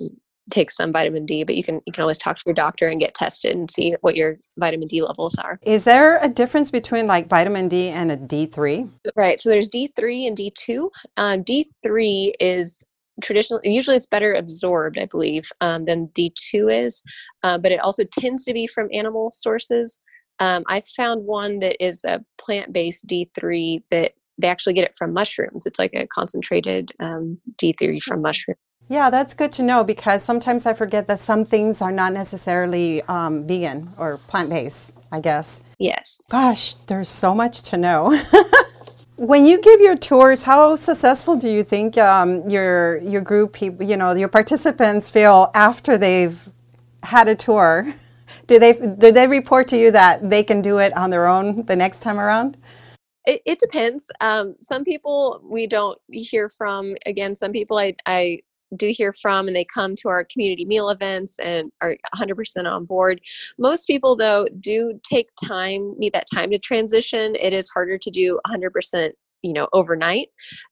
take 0.51 0.71
some 0.71 0.93
vitamin 0.93 1.25
D, 1.25 1.45
but 1.45 1.55
you 1.55 1.65
can 1.65 1.81
you 1.87 1.93
can 1.93 2.03
always 2.03 2.19
talk 2.19 2.37
to 2.37 2.43
your 2.47 2.55
doctor 2.55 2.89
and 2.89 3.01
get 3.01 3.15
tested 3.15 3.57
and 3.57 3.71
see 3.71 3.97
what 4.03 4.17
your 4.17 4.39
vitamin 4.59 4.89
D 4.89 5.03
levels 5.03 5.37
are. 5.39 5.59
Is 5.63 5.85
there 5.85 6.19
a 6.23 6.29
difference 6.29 6.71
between 6.71 7.07
like 7.07 7.29
vitamin 7.29 7.69
D 7.69 7.89
and 7.89 8.13
a 8.13 8.17
D 8.17 8.47
three? 8.47 8.87
Right. 9.17 9.41
So 9.41 9.49
there's 9.49 9.69
D 9.69 9.93
three 9.97 10.27
and 10.27 10.37
D 10.37 10.51
two. 10.51 10.91
Um, 11.17 11.43
D 11.43 11.71
three 11.83 12.35
is 12.41 12.85
traditionally 13.21 13.63
usually 13.65 13.97
it's 13.97 14.07
better 14.07 14.35
absorbed 14.35 14.99
i 14.99 15.07
believe 15.07 15.51
um, 15.61 15.85
than 15.85 16.09
d2 16.09 16.85
is 16.85 17.03
uh, 17.43 17.59
but 17.59 17.73
it 17.73 17.81
also 17.81 18.05
tends 18.05 18.45
to 18.45 18.53
be 18.53 18.67
from 18.67 18.89
animal 18.93 19.31
sources 19.31 20.01
um, 20.39 20.63
i 20.69 20.81
found 20.97 21.25
one 21.25 21.59
that 21.59 21.77
is 21.85 22.05
a 22.05 22.25
plant-based 22.39 23.07
d3 23.07 23.83
that 23.91 24.13
they 24.39 24.49
actually 24.49 24.73
get 24.73 24.85
it 24.85 24.95
from 24.97 25.13
mushrooms 25.13 25.67
it's 25.67 25.79
like 25.79 25.93
a 25.95 26.07
concentrated 26.07 26.91
um, 27.01 27.39
d3 27.59 28.03
from 28.03 28.19
hmm. 28.19 28.23
mushrooms 28.23 28.59
yeah, 28.89 29.09
that's 29.09 29.33
good 29.33 29.53
to 29.53 29.63
know 29.63 29.85
because 29.85 30.23
sometimes 30.23 30.67
I 30.67 30.75
forget 30.75 31.07
that 31.07 31.19
some 31.19 31.47
things 31.47 31.81
are 31.81 31.93
not 31.93 32.13
necessarily 32.13 33.01
um, 33.05 33.47
vegan 33.47 33.89
or 33.97 34.19
plant 34.19 34.51
based, 34.51 34.97
I 35.11 35.21
guess. 35.21 35.63
Yes. 35.79 36.21
Gosh, 36.29 36.75
there's 36.89 37.09
so 37.09 37.35
much 37.35 37.63
to 37.71 37.79
know. 37.79 38.11
When 39.17 39.47
you 39.47 39.61
give 39.61 39.81
your 39.81 39.97
tours, 39.97 40.43
how 40.43 40.77
successful 40.77 41.37
do 41.37 41.49
you 41.49 41.63
think 41.63 41.99
um, 41.99 42.49
your 42.49 42.99
your 42.99 43.21
group, 43.21 43.61
you 43.61 43.97
know, 43.97 44.13
your 44.13 44.29
participants 44.29 45.11
feel 45.11 45.51
after 45.55 45.99
they've 45.99 46.49
had 47.03 47.29
a 47.29 47.35
tour? 47.35 47.95
Do 48.49 48.59
they 48.59 48.73
do 48.73 49.13
they 49.13 49.29
report 49.29 49.69
to 49.69 49.79
you 49.79 49.93
that 49.93 50.29
they 50.29 50.43
can 50.43 50.63
do 50.63 50.79
it 50.79 50.95
on 50.97 51.11
their 51.11 51.29
own 51.29 51.65
the 51.67 51.77
next 51.77 52.01
time 52.01 52.19
around? 52.19 52.57
It, 53.25 53.41
it 53.47 53.61
depends. 53.61 54.11
Um, 54.21 54.57
some 54.61 54.85
people 54.85 55.41
we 55.45 55.67
don't 55.67 55.99
hear 56.11 56.49
from. 56.51 56.97
Again, 57.07 57.35
some 57.37 57.53
people 57.53 57.79
I, 57.79 57.95
I 58.05 58.41
do 58.77 58.93
hear 58.95 59.13
from 59.13 59.47
and 59.47 59.57
they 59.57 59.65
come 59.65 59.95
to 59.97 60.09
our 60.09 60.25
community 60.25 60.65
meal 60.65 60.89
events 60.91 61.39
and 61.39 61.71
are 61.81 61.97
100% 62.17 62.67
on 62.67 62.85
board. 62.85 63.21
Most 63.59 63.87
people, 63.87 64.17
though, 64.17 64.47
do 64.61 64.99
take 65.03 65.29
time, 65.43 65.91
need 65.97 66.13
that 66.13 66.27
time 66.33 66.51
to 66.51 66.59
transition. 66.59 67.37
It 67.41 67.53
is 67.53 67.69
harder 67.69 67.99
to 67.99 68.11
do 68.11 68.41
100% 68.47 69.13
you 69.43 69.53
know 69.53 69.69
overnight 69.73 70.29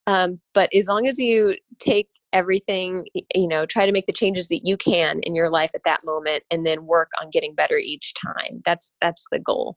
um, 0.06 0.40
but 0.54 0.72
as 0.74 0.86
long 0.86 1.06
as 1.06 1.18
you 1.18 1.56
take 1.80 2.08
everything 2.32 3.04
you 3.34 3.48
know 3.48 3.66
try 3.66 3.84
to 3.84 3.92
make 3.92 4.06
the 4.06 4.12
changes 4.12 4.46
that 4.48 4.64
you 4.64 4.76
can 4.76 5.18
in 5.24 5.34
your 5.34 5.50
life 5.50 5.72
at 5.74 5.82
that 5.84 6.04
moment 6.04 6.44
and 6.50 6.64
then 6.64 6.86
work 6.86 7.10
on 7.20 7.30
getting 7.30 7.54
better 7.54 7.76
each 7.76 8.14
time 8.14 8.62
that's 8.64 8.94
that's 9.00 9.26
the 9.32 9.40
goal 9.40 9.76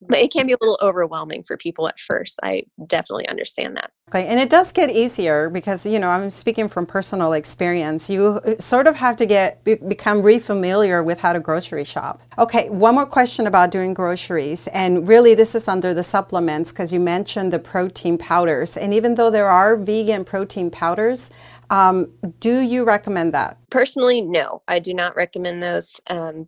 but 0.00 0.18
it 0.18 0.32
can 0.32 0.46
be 0.46 0.52
a 0.52 0.56
little 0.60 0.78
overwhelming 0.82 1.42
for 1.42 1.56
people 1.56 1.88
at 1.88 1.98
first. 1.98 2.38
I 2.42 2.64
definitely 2.86 3.28
understand 3.28 3.76
that. 3.76 3.90
Okay, 4.10 4.26
and 4.26 4.38
it 4.38 4.50
does 4.50 4.72
get 4.72 4.90
easier 4.90 5.50
because 5.50 5.86
you 5.86 5.98
know 5.98 6.08
I'm 6.08 6.30
speaking 6.30 6.68
from 6.68 6.86
personal 6.86 7.32
experience. 7.32 8.10
You 8.10 8.40
uh, 8.44 8.58
sort 8.58 8.86
of 8.86 8.96
have 8.96 9.16
to 9.16 9.26
get 9.26 9.64
become 9.64 10.22
re-familiar 10.22 11.02
with 11.02 11.20
how 11.20 11.32
to 11.32 11.40
grocery 11.40 11.84
shop. 11.84 12.22
Okay, 12.38 12.68
one 12.68 12.94
more 12.94 13.06
question 13.06 13.46
about 13.46 13.70
doing 13.70 13.94
groceries, 13.94 14.68
and 14.68 15.08
really 15.08 15.34
this 15.34 15.54
is 15.54 15.68
under 15.68 15.94
the 15.94 16.02
supplements 16.02 16.70
because 16.72 16.92
you 16.92 17.00
mentioned 17.00 17.52
the 17.52 17.58
protein 17.58 18.18
powders, 18.18 18.76
and 18.76 18.92
even 18.92 19.14
though 19.14 19.30
there 19.30 19.48
are 19.48 19.76
vegan 19.76 20.24
protein 20.24 20.70
powders. 20.70 21.30
Um, 21.68 22.12
do 22.38 22.60
you 22.60 22.84
recommend 22.84 23.34
that? 23.34 23.58
Personally, 23.70 24.20
no. 24.20 24.62
I 24.68 24.78
do 24.78 24.94
not 24.94 25.16
recommend 25.16 25.60
those. 25.60 26.00
Um, 26.06 26.46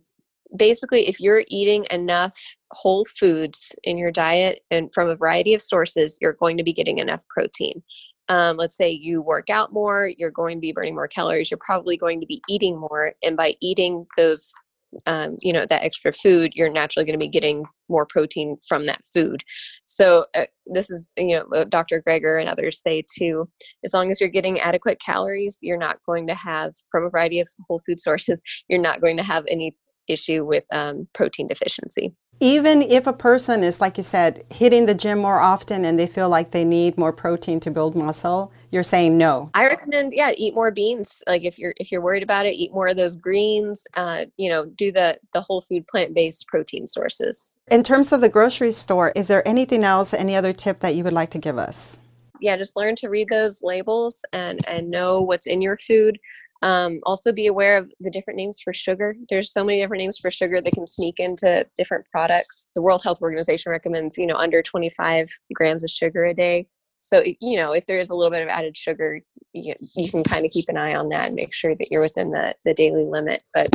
basically 0.55 1.07
if 1.07 1.19
you're 1.19 1.43
eating 1.47 1.85
enough 1.91 2.37
whole 2.71 3.05
foods 3.05 3.75
in 3.83 3.97
your 3.97 4.11
diet 4.11 4.61
and 4.71 4.89
from 4.93 5.07
a 5.07 5.15
variety 5.15 5.53
of 5.53 5.61
sources 5.61 6.17
you're 6.21 6.33
going 6.33 6.57
to 6.57 6.63
be 6.63 6.73
getting 6.73 6.97
enough 6.97 7.23
protein. 7.29 7.81
Um, 8.29 8.57
let's 8.57 8.77
say 8.77 8.91
you 8.91 9.21
work 9.21 9.49
out 9.49 9.73
more 9.73 10.11
you're 10.17 10.31
going 10.31 10.57
to 10.57 10.61
be 10.61 10.71
burning 10.71 10.95
more 10.95 11.07
calories 11.07 11.49
you're 11.49 11.59
probably 11.63 11.97
going 11.97 12.19
to 12.19 12.27
be 12.27 12.41
eating 12.47 12.79
more 12.79 13.13
and 13.23 13.35
by 13.35 13.55
eating 13.59 14.05
those 14.17 14.53
um, 15.05 15.37
you 15.39 15.53
know 15.53 15.65
that 15.67 15.83
extra 15.83 16.11
food 16.11 16.51
you're 16.55 16.71
naturally 16.71 17.05
going 17.05 17.19
to 17.19 17.23
be 17.23 17.29
getting 17.29 17.63
more 17.89 18.05
protein 18.07 18.57
from 18.67 18.85
that 18.85 19.01
food. 19.13 19.43
So 19.85 20.25
uh, 20.35 20.45
this 20.67 20.89
is 20.89 21.09
you 21.17 21.39
know 21.39 21.65
dr 21.65 22.03
greger 22.07 22.39
and 22.39 22.49
others 22.49 22.81
say 22.81 23.03
too 23.17 23.49
as 23.83 23.93
long 23.93 24.11
as 24.11 24.19
you're 24.19 24.29
getting 24.29 24.59
adequate 24.59 24.99
calories 24.99 25.57
you're 25.61 25.77
not 25.77 25.97
going 26.05 26.27
to 26.27 26.35
have 26.35 26.73
from 26.91 27.05
a 27.05 27.09
variety 27.09 27.39
of 27.39 27.47
whole 27.67 27.79
food 27.79 27.99
sources 27.99 28.39
you're 28.69 28.81
not 28.81 29.01
going 29.01 29.17
to 29.17 29.23
have 29.23 29.43
any 29.47 29.75
issue 30.09 30.45
with 30.45 30.65
um, 30.71 31.07
protein 31.13 31.47
deficiency. 31.47 32.13
Even 32.41 32.81
if 32.81 33.05
a 33.05 33.11
person 33.11 33.65
is, 33.65 33.81
like 33.81 33.97
you 33.97 34.03
said, 34.03 34.45
hitting 34.49 34.85
the 34.85 34.93
gym 34.93 35.19
more 35.19 35.39
often 35.39 35.83
and 35.83 35.99
they 35.99 36.07
feel 36.07 36.29
like 36.29 36.51
they 36.51 36.63
need 36.63 36.97
more 36.97 37.11
protein 37.11 37.59
to 37.59 37.69
build 37.69 37.95
muscle, 37.95 38.53
you're 38.71 38.81
saying 38.81 39.17
no. 39.17 39.49
I 39.53 39.65
recommend, 39.65 40.13
yeah, 40.15 40.31
eat 40.37 40.55
more 40.55 40.71
beans. 40.71 41.21
Like 41.27 41.43
if 41.43 41.59
you're 41.59 41.73
if 41.81 41.91
you're 41.91 41.99
worried 41.99 42.23
about 42.23 42.45
it, 42.45 42.55
eat 42.55 42.71
more 42.71 42.87
of 42.87 42.95
those 42.95 43.17
greens. 43.17 43.85
Uh, 43.93 44.25
you 44.37 44.49
know, 44.49 44.65
do 44.65 44.89
the 44.89 45.19
the 45.33 45.41
whole 45.41 45.59
food 45.59 45.85
plant 45.87 46.13
based 46.13 46.47
protein 46.47 46.87
sources. 46.87 47.57
In 47.69 47.83
terms 47.83 48.13
of 48.13 48.21
the 48.21 48.29
grocery 48.29 48.71
store, 48.71 49.11
is 49.17 49.27
there 49.27 49.45
anything 49.45 49.83
else, 49.83 50.13
any 50.13 50.37
other 50.37 50.53
tip 50.53 50.79
that 50.79 50.95
you 50.95 51.03
would 51.03 51.13
like 51.13 51.31
to 51.31 51.39
give 51.39 51.57
us? 51.57 51.99
Yeah 52.41 52.57
just 52.57 52.75
learn 52.75 52.95
to 52.95 53.09
read 53.09 53.27
those 53.29 53.61
labels 53.63 54.23
and 54.33 54.59
and 54.67 54.89
know 54.89 55.21
what's 55.21 55.47
in 55.47 55.61
your 55.61 55.77
food 55.77 56.17
um, 56.61 56.99
also, 57.03 57.31
be 57.31 57.47
aware 57.47 57.77
of 57.77 57.91
the 57.99 58.09
different 58.09 58.37
names 58.37 58.59
for 58.59 58.73
sugar. 58.73 59.15
There's 59.29 59.53
so 59.53 59.63
many 59.63 59.81
different 59.81 60.01
names 60.01 60.17
for 60.17 60.29
sugar 60.29 60.61
that 60.61 60.73
can 60.73 60.87
sneak 60.87 61.19
into 61.19 61.65
different 61.77 62.05
products. 62.11 62.69
The 62.75 62.81
World 62.81 63.01
Health 63.03 63.21
Organization 63.21 63.71
recommends, 63.71 64.17
you 64.17 64.27
know, 64.27 64.35
under 64.35 64.61
25 64.61 65.29
grams 65.53 65.83
of 65.83 65.89
sugar 65.89 66.25
a 66.25 66.33
day. 66.33 66.67
So, 66.99 67.23
you 67.39 67.57
know, 67.57 67.73
if 67.73 67.85
there 67.85 67.99
is 67.99 68.09
a 68.09 68.15
little 68.15 68.31
bit 68.31 68.41
of 68.41 68.49
added 68.49 68.77
sugar, 68.77 69.21
you, 69.53 69.73
you 69.95 70.09
can 70.09 70.23
kind 70.23 70.45
of 70.45 70.51
keep 70.51 70.65
an 70.69 70.77
eye 70.77 70.95
on 70.95 71.09
that 71.09 71.27
and 71.27 71.35
make 71.35 71.53
sure 71.53 71.75
that 71.75 71.91
you're 71.91 72.01
within 72.01 72.31
the, 72.31 72.55
the 72.65 72.73
daily 72.73 73.05
limit. 73.05 73.41
But 73.53 73.69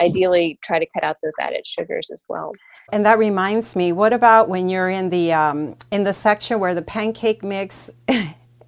ideally, 0.00 0.58
try 0.62 0.78
to 0.78 0.86
cut 0.86 1.04
out 1.04 1.16
those 1.22 1.32
added 1.40 1.66
sugars 1.66 2.10
as 2.10 2.24
well. 2.28 2.52
And 2.92 3.04
that 3.04 3.18
reminds 3.18 3.76
me, 3.76 3.92
what 3.92 4.12
about 4.12 4.48
when 4.48 4.68
you're 4.68 4.88
in 4.90 5.10
the 5.10 5.32
um, 5.32 5.76
in 5.90 6.04
the 6.04 6.12
section 6.12 6.60
where 6.60 6.74
the 6.74 6.82
pancake 6.82 7.42
mix 7.44 7.90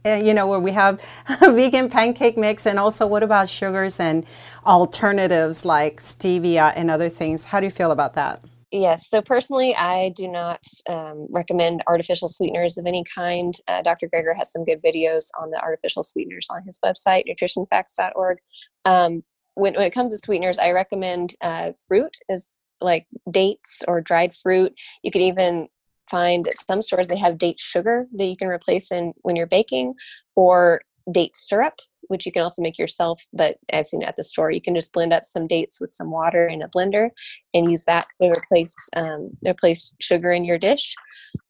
Uh, 0.05 0.11
you 0.25 0.35
know, 0.35 0.47
where 0.49 0.59
we 0.59 0.73
have 0.73 1.01
vegan 1.41 1.89
pancake 1.89 2.37
mix, 2.37 2.67
and 2.67 2.79
also 2.79 3.07
what 3.07 3.23
about 3.23 3.49
sugars 3.49 4.01
and 4.01 4.27
alternatives 4.67 5.65
like 5.65 6.01
stevia 6.01 6.73
and 6.77 6.91
other 6.91 7.09
things? 7.09 7.47
How 7.47 7.61
do 7.61 7.67
you 7.67 7.71
feel 7.71 7.93
about 7.93 8.15
that? 8.15 8.43
Yes, 8.75 9.11
so 9.11 9.21
personally, 9.21 9.77
I 9.77 10.15
do 10.17 10.27
not 10.27 10.65
um, 10.89 11.27
recommend 11.29 11.83
artificial 11.87 12.27
sweeteners 12.27 12.79
of 12.79 12.87
any 12.87 13.05
kind. 13.05 13.53
Uh, 13.69 13.83
Dr. 13.83 14.09
Greger 14.09 14.35
has 14.35 14.51
some 14.51 14.65
good 14.65 14.83
videos 14.83 15.27
on 15.39 15.51
the 15.51 15.61
artificial 15.63 16.03
sweeteners 16.03 16.49
on 16.49 16.63
his 16.65 16.79
website, 16.83 17.25
nutritionfacts.org. 17.29 18.39
Um, 18.87 19.23
when, 19.57 19.75
when 19.75 19.85
it 19.85 19.93
comes 19.93 20.13
to 20.13 20.19
sweeteners, 20.19 20.59
I 20.59 20.71
recommend 20.71 21.35
uh, 21.43 21.73
fruit 21.87 22.17
is 22.31 22.61
like 22.81 23.07
dates 23.31 23.83
or 23.87 24.01
dried 24.01 24.33
fruit. 24.33 24.73
You 25.03 25.11
could 25.11 25.21
even 25.21 25.69
find 26.11 26.49
at 26.49 26.59
some 26.59 26.81
stores 26.81 27.09
they 27.09 27.19
have 27.19 27.37
date 27.37 27.61
sugar 27.61 28.07
that 28.15 28.25
you 28.25 28.37
can 28.39 28.49
replace 28.49 28.91
in 28.91 29.13
when 29.21 29.37
you're 29.37 29.47
baking, 29.47 29.93
or 30.35 30.81
date 31.11 31.37
syrup, 31.37 31.75
which 32.13 32.27
you 32.27 32.31
can 32.31 32.43
also 32.43 32.61
make 32.61 32.79
yourself. 32.79 33.25
But 33.33 33.57
I've 33.73 33.87
seen 33.87 34.03
it 34.03 34.07
at 34.07 34.17
the 34.17 34.23
store. 34.23 34.51
You 34.51 34.61
can 34.61 34.75
just 34.75 34.93
blend 34.93 35.15
up 35.15 35.25
some 35.25 35.47
dates 35.47 35.81
with 35.81 35.95
some 35.95 36.11
water 36.11 36.47
in 36.47 36.61
a 36.61 36.69
blender 36.69 37.09
and 37.55 37.71
use 37.71 37.87
that 37.87 38.07
to 38.21 38.29
replace 38.29 38.77
um, 38.95 39.31
replace 39.47 39.97
sugar 39.99 40.31
in 40.31 40.45
your 40.45 40.59
dish. 40.59 40.95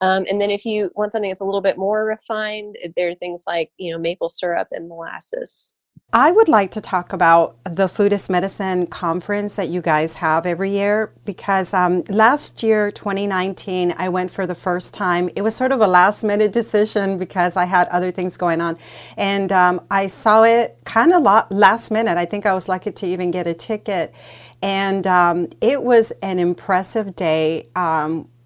Um, 0.01 0.25
and 0.31 0.41
then 0.41 0.51
if 0.51 0.65
you 0.65 0.91
want 0.95 1.11
something 1.11 1.31
that's 1.31 1.41
a 1.41 1.45
little 1.45 1.61
bit 1.61 1.77
more 1.77 2.05
refined, 2.05 2.77
there 2.95 3.11
are 3.11 3.15
things 3.17 3.43
like 3.47 3.73
you 3.77 3.93
know 3.93 3.99
maple 3.99 4.29
syrup 4.29 4.69
and 4.71 4.89
molasses. 4.89 5.75
I 6.15 6.31
would 6.31 6.49
like 6.49 6.73
to 6.73 6.83
talk 6.83 7.15
about 7.15 7.57
the 7.65 7.89
Food 7.89 8.13
is 8.13 8.29
Medicine 8.29 8.87
conference 8.87 9.57
that 9.57 9.71
you 9.71 9.81
guys 9.81 10.17
have 10.17 10.45
every 10.45 10.71
year 10.71 11.11
because 11.25 11.73
um, 11.73 12.03
last 12.11 12.63
year, 12.63 12.91
2019, 12.91 13.95
I 13.97 14.11
went 14.11 14.31
for 14.31 14.47
the 14.47 14.55
first 14.55 14.93
time. 14.93 15.31
It 15.35 15.41
was 15.41 15.57
sort 15.57 15.73
of 15.73 15.81
a 15.81 15.87
last 15.87 16.23
minute 16.23 16.53
decision 16.53 17.17
because 17.17 17.57
I 17.57 17.65
had 17.65 17.89
other 17.89 18.11
things 18.11 18.37
going 18.37 18.61
on. 18.61 18.77
And 19.17 19.51
um, 19.53 19.81
I 19.91 20.07
saw 20.07 20.43
it 20.43 20.77
kind 20.85 21.15
of 21.15 21.23
last 21.51 21.91
minute. 21.91 22.19
I 22.19 22.27
think 22.27 22.45
I 22.45 22.53
was 22.53 22.69
lucky 22.69 22.93
to 22.93 23.07
even 23.07 23.31
get 23.31 23.47
a 23.47 23.55
ticket. 23.55 24.15
And 24.61 25.07
um, 25.07 25.49
it 25.63 25.83
was 25.83 26.13
an 26.23 26.39
impressive 26.39 27.17
day. 27.17 27.69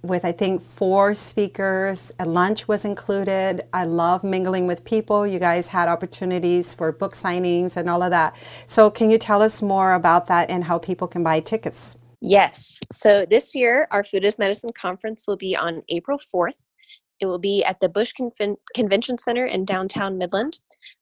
With 0.06 0.24
I 0.24 0.30
think 0.30 0.62
four 0.62 1.14
speakers. 1.14 2.12
A 2.20 2.26
lunch 2.26 2.68
was 2.68 2.84
included. 2.84 3.62
I 3.72 3.84
love 3.86 4.22
mingling 4.22 4.68
with 4.68 4.84
people. 4.84 5.26
You 5.26 5.40
guys 5.40 5.66
had 5.66 5.88
opportunities 5.88 6.74
for 6.74 6.92
book 6.92 7.14
signings 7.14 7.76
and 7.76 7.90
all 7.90 8.02
of 8.02 8.10
that. 8.10 8.36
So, 8.66 8.88
can 8.88 9.10
you 9.10 9.18
tell 9.18 9.42
us 9.42 9.62
more 9.62 9.94
about 9.94 10.28
that 10.28 10.48
and 10.48 10.62
how 10.62 10.78
people 10.78 11.08
can 11.08 11.24
buy 11.24 11.40
tickets? 11.40 11.98
Yes. 12.20 12.78
So, 12.92 13.26
this 13.28 13.54
year, 13.54 13.88
our 13.90 14.04
Food 14.04 14.24
is 14.24 14.38
Medicine 14.38 14.70
conference 14.80 15.24
will 15.26 15.36
be 15.36 15.56
on 15.56 15.82
April 15.88 16.18
4th. 16.18 16.66
It 17.18 17.26
will 17.26 17.38
be 17.40 17.64
at 17.64 17.80
the 17.80 17.88
Bush 17.88 18.12
Conven- 18.18 18.58
Convention 18.74 19.18
Center 19.18 19.46
in 19.46 19.64
downtown 19.64 20.18
Midland. 20.18 20.60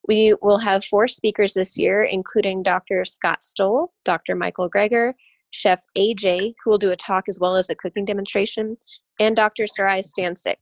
We 0.08 0.34
will 0.40 0.58
have 0.58 0.84
four 0.84 1.08
speakers 1.08 1.52
this 1.52 1.76
year, 1.76 2.02
including 2.02 2.62
Dr. 2.62 3.04
Scott 3.04 3.42
Stoll, 3.42 3.92
Dr. 4.04 4.34
Michael 4.34 4.70
Greger, 4.70 5.12
Chef 5.54 5.82
AJ, 5.96 6.52
who 6.62 6.70
will 6.70 6.78
do 6.78 6.90
a 6.90 6.96
talk 6.96 7.28
as 7.28 7.38
well 7.38 7.56
as 7.56 7.70
a 7.70 7.74
cooking 7.74 8.04
demonstration, 8.04 8.76
and 9.20 9.36
Dr. 9.36 9.64
Saray 9.64 10.04
Stancic, 10.04 10.56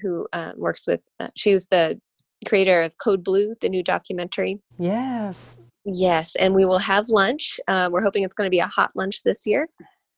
who 0.00 0.26
uh, 0.32 0.52
works 0.56 0.86
with, 0.86 1.00
uh, 1.20 1.28
she 1.36 1.52
was 1.52 1.66
the 1.68 2.00
creator 2.46 2.82
of 2.82 2.96
Code 2.98 3.22
Blue, 3.22 3.54
the 3.60 3.68
new 3.68 3.82
documentary. 3.82 4.58
Yes. 4.78 5.58
Yes, 5.84 6.34
and 6.36 6.54
we 6.54 6.64
will 6.64 6.78
have 6.78 7.08
lunch. 7.08 7.60
Uh, 7.68 7.88
we're 7.92 8.02
hoping 8.02 8.22
it's 8.22 8.34
going 8.34 8.46
to 8.46 8.50
be 8.50 8.60
a 8.60 8.66
hot 8.66 8.90
lunch 8.94 9.22
this 9.22 9.46
year. 9.46 9.68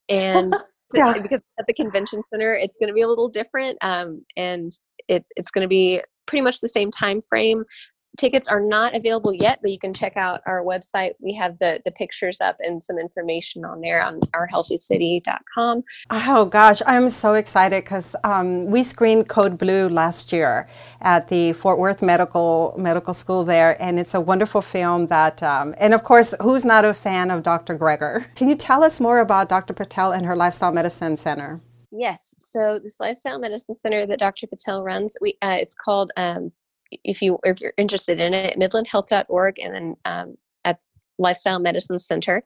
And 0.08 0.54
yeah. 0.94 1.14
because 1.20 1.42
at 1.58 1.66
the 1.66 1.74
convention 1.74 2.22
center, 2.30 2.54
it's 2.54 2.76
going 2.76 2.88
to 2.88 2.94
be 2.94 3.02
a 3.02 3.08
little 3.08 3.28
different. 3.28 3.78
Um, 3.80 4.24
and 4.36 4.72
it, 5.08 5.24
it's 5.36 5.50
going 5.50 5.64
to 5.64 5.68
be 5.68 6.00
pretty 6.26 6.42
much 6.42 6.60
the 6.60 6.68
same 6.68 6.90
time 6.90 7.20
frame 7.20 7.64
tickets 8.16 8.48
are 8.48 8.60
not 8.60 8.94
available 8.94 9.32
yet, 9.32 9.58
but 9.62 9.70
you 9.70 9.78
can 9.78 9.92
check 9.92 10.16
out 10.16 10.40
our 10.46 10.62
website. 10.62 11.12
We 11.20 11.34
have 11.34 11.58
the 11.58 11.80
the 11.84 11.92
pictures 11.92 12.40
up 12.40 12.56
and 12.60 12.82
some 12.82 12.98
information 12.98 13.64
on 13.64 13.80
there 13.80 14.02
on 14.02 14.20
our 14.34 14.48
healthycity.com. 14.48 15.84
Oh 16.10 16.44
gosh, 16.44 16.82
I'm 16.86 17.08
so 17.08 17.34
excited 17.34 17.84
because 17.84 18.16
um, 18.24 18.66
we 18.66 18.82
screened 18.82 19.28
Code 19.28 19.58
Blue 19.58 19.88
last 19.88 20.32
year 20.32 20.68
at 21.00 21.28
the 21.28 21.52
Fort 21.52 21.78
Worth 21.78 22.02
Medical 22.02 22.74
Medical 22.76 23.14
School 23.14 23.44
there, 23.44 23.80
and 23.80 23.98
it's 23.98 24.14
a 24.14 24.20
wonderful 24.20 24.62
film. 24.62 25.06
That 25.06 25.42
um, 25.42 25.74
and 25.78 25.94
of 25.94 26.04
course, 26.04 26.34
who's 26.42 26.64
not 26.64 26.84
a 26.84 26.94
fan 26.94 27.30
of 27.30 27.42
Dr. 27.42 27.76
Greger? 27.78 28.24
Can 28.34 28.48
you 28.48 28.56
tell 28.56 28.82
us 28.82 29.00
more 29.00 29.20
about 29.20 29.48
Dr. 29.48 29.74
Patel 29.74 30.12
and 30.12 30.26
her 30.26 30.36
Lifestyle 30.36 30.72
Medicine 30.72 31.16
Center? 31.16 31.60
Yes. 31.92 32.34
So 32.38 32.78
this 32.78 33.00
lifestyle 33.00 33.38
medicine 33.38 33.74
center 33.74 34.06
that 34.06 34.18
Dr. 34.18 34.46
Patel 34.46 34.84
runs, 34.84 35.16
we 35.20 35.36
uh, 35.42 35.56
it's 35.60 35.74
called 35.74 36.12
um, 36.16 36.52
if 36.90 37.22
you 37.22 37.38
if 37.44 37.60
you're 37.60 37.72
interested 37.76 38.20
in 38.20 38.34
it, 38.34 38.58
midlandhealth.org 38.58 39.58
and 39.58 39.74
then 39.74 39.96
um, 40.04 40.36
at 40.64 40.78
Lifestyle 41.18 41.58
Medicine 41.58 41.98
Center. 41.98 42.42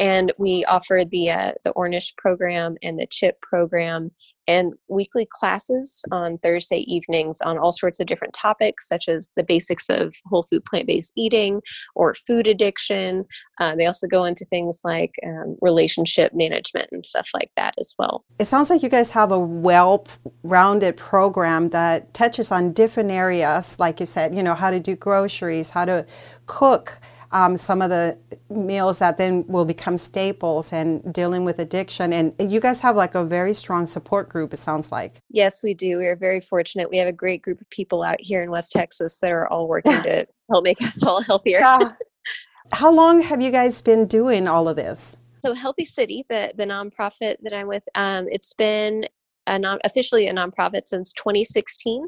And 0.00 0.32
we 0.38 0.64
offer 0.64 1.04
the 1.08 1.30
uh, 1.30 1.52
the 1.62 1.72
Ornish 1.74 2.16
program 2.16 2.76
and 2.82 2.98
the 2.98 3.06
CHIP 3.06 3.40
program 3.42 4.10
and 4.48 4.72
weekly 4.88 5.28
classes 5.30 6.02
on 6.10 6.36
Thursday 6.38 6.78
evenings 6.92 7.40
on 7.42 7.56
all 7.56 7.70
sorts 7.70 8.00
of 8.00 8.08
different 8.08 8.34
topics, 8.34 8.88
such 8.88 9.08
as 9.08 9.32
the 9.36 9.44
basics 9.44 9.88
of 9.88 10.12
whole 10.26 10.42
food 10.42 10.64
plant 10.64 10.88
based 10.88 11.12
eating 11.16 11.60
or 11.94 12.14
food 12.14 12.48
addiction. 12.48 13.24
Uh, 13.60 13.76
they 13.76 13.86
also 13.86 14.08
go 14.08 14.24
into 14.24 14.44
things 14.46 14.80
like 14.82 15.14
um, 15.24 15.56
relationship 15.62 16.32
management 16.34 16.88
and 16.90 17.06
stuff 17.06 17.28
like 17.32 17.52
that 17.56 17.74
as 17.78 17.94
well. 17.98 18.24
It 18.38 18.46
sounds 18.46 18.70
like 18.70 18.82
you 18.82 18.88
guys 18.88 19.10
have 19.10 19.30
a 19.30 19.38
well 19.38 20.06
rounded 20.42 20.96
program 20.96 21.68
that 21.68 22.12
touches 22.14 22.50
on 22.50 22.72
different 22.72 23.10
areas, 23.10 23.78
like 23.78 24.00
you 24.00 24.06
said, 24.06 24.34
you 24.34 24.42
know, 24.42 24.54
how 24.54 24.70
to 24.70 24.80
do 24.80 24.96
groceries, 24.96 25.70
how 25.70 25.84
to 25.84 26.06
cook 26.46 26.98
um, 27.32 27.56
some 27.56 27.80
of 27.80 27.90
the 27.90 28.18
meals 28.48 28.98
that 28.98 29.18
then 29.18 29.46
will 29.46 29.64
become 29.64 29.96
staples 29.96 30.72
and 30.72 31.12
dealing 31.12 31.44
with 31.44 31.58
addiction. 31.58 32.12
And 32.12 32.34
you 32.38 32.60
guys 32.60 32.80
have 32.80 32.96
like 32.96 33.14
a 33.14 33.24
very 33.24 33.52
strong 33.52 33.86
support 33.86 34.28
group, 34.28 34.52
it 34.52 34.58
sounds 34.58 34.90
like. 34.90 35.20
Yes, 35.30 35.62
we 35.62 35.74
do. 35.74 35.98
We 35.98 36.06
are 36.06 36.16
very 36.16 36.40
fortunate. 36.40 36.90
We 36.90 36.98
have 36.98 37.08
a 37.08 37.12
great 37.12 37.42
group 37.42 37.60
of 37.60 37.70
people 37.70 38.02
out 38.02 38.20
here 38.20 38.42
in 38.42 38.50
West 38.50 38.72
Texas 38.72 39.18
that 39.18 39.30
are 39.30 39.48
all 39.48 39.68
working 39.68 39.92
to 40.02 40.26
help 40.50 40.64
make 40.64 40.82
us 40.82 41.02
all 41.04 41.22
healthier. 41.22 41.58
Yeah. 41.60 41.92
How 42.72 42.92
long 42.92 43.20
have 43.22 43.40
you 43.40 43.50
guys 43.50 43.82
been 43.82 44.06
doing 44.06 44.46
all 44.46 44.68
of 44.68 44.76
this? 44.76 45.16
So, 45.44 45.54
Healthy 45.54 45.86
City, 45.86 46.24
the, 46.28 46.52
the 46.56 46.64
nonprofit 46.64 47.36
that 47.42 47.52
I'm 47.52 47.66
with, 47.66 47.82
um, 47.94 48.26
it's 48.30 48.52
been 48.52 49.06
a 49.46 49.58
non, 49.58 49.78
officially 49.84 50.28
a 50.28 50.34
nonprofit 50.34 50.86
since 50.86 51.12
2016. 51.14 52.06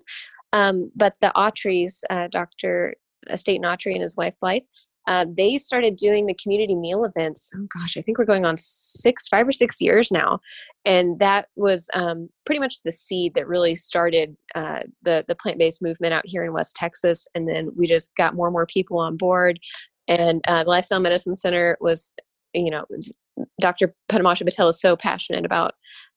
Um, 0.53 0.91
but 0.95 1.15
the 1.21 1.33
Autreys, 1.35 2.03
uh, 2.11 2.29
Dr. 2.29 2.95
Estate 3.31 3.63
Autry 3.63 3.95
and 3.95 4.03
his 4.03 4.17
wife 4.17 4.35
Blythe, 4.41 4.63
uh, 5.07 5.27
they 5.37 5.59
started 5.59 5.97
doing 5.97 6.27
the 6.27 6.35
community 6.35 6.75
meal 6.75 7.05
events. 7.05 7.51
Oh 7.57 7.67
gosh, 7.75 7.97
I 7.97 8.03
think 8.03 8.19
we're 8.19 8.25
going 8.25 8.45
on 8.45 8.57
six, 8.57 9.27
five 9.29 9.47
or 9.49 9.53
six 9.53 9.81
years 9.81 10.13
now, 10.13 10.41
and 10.85 11.19
that 11.19 11.49
was 11.57 11.89
um, 11.95 12.29
pretty 12.47 12.61
much 12.61 12.83
the 12.83 12.93
seed 12.93 13.35
that 13.35 13.49
really 13.49 13.75
started 13.75 14.37
uh, 14.55 14.81
the 15.03 15.25
the 15.27 15.35
plant 15.35 15.59
based 15.59 15.83
movement 15.83 16.15
out 16.15 16.25
here 16.25 16.45
in 16.45 16.53
West 16.53 16.77
Texas. 16.77 17.27
And 17.35 17.49
then 17.49 17.71
we 17.77 17.87
just 17.87 18.11
got 18.17 18.35
more 18.35 18.47
and 18.47 18.53
more 18.53 18.67
people 18.67 18.99
on 18.99 19.17
board, 19.17 19.59
and 20.09 20.41
uh, 20.47 20.65
the 20.65 20.71
Lifestyle 20.71 21.01
Medicine 21.01 21.37
Center 21.37 21.77
was, 21.81 22.13
you 22.55 22.71
know, 22.71 22.85
Dr. 23.61 23.95
Padamasha 24.09 24.45
Patel 24.45 24.69
is 24.69 24.81
so 24.81 24.97
passionate 24.97 25.45
about 25.45 25.75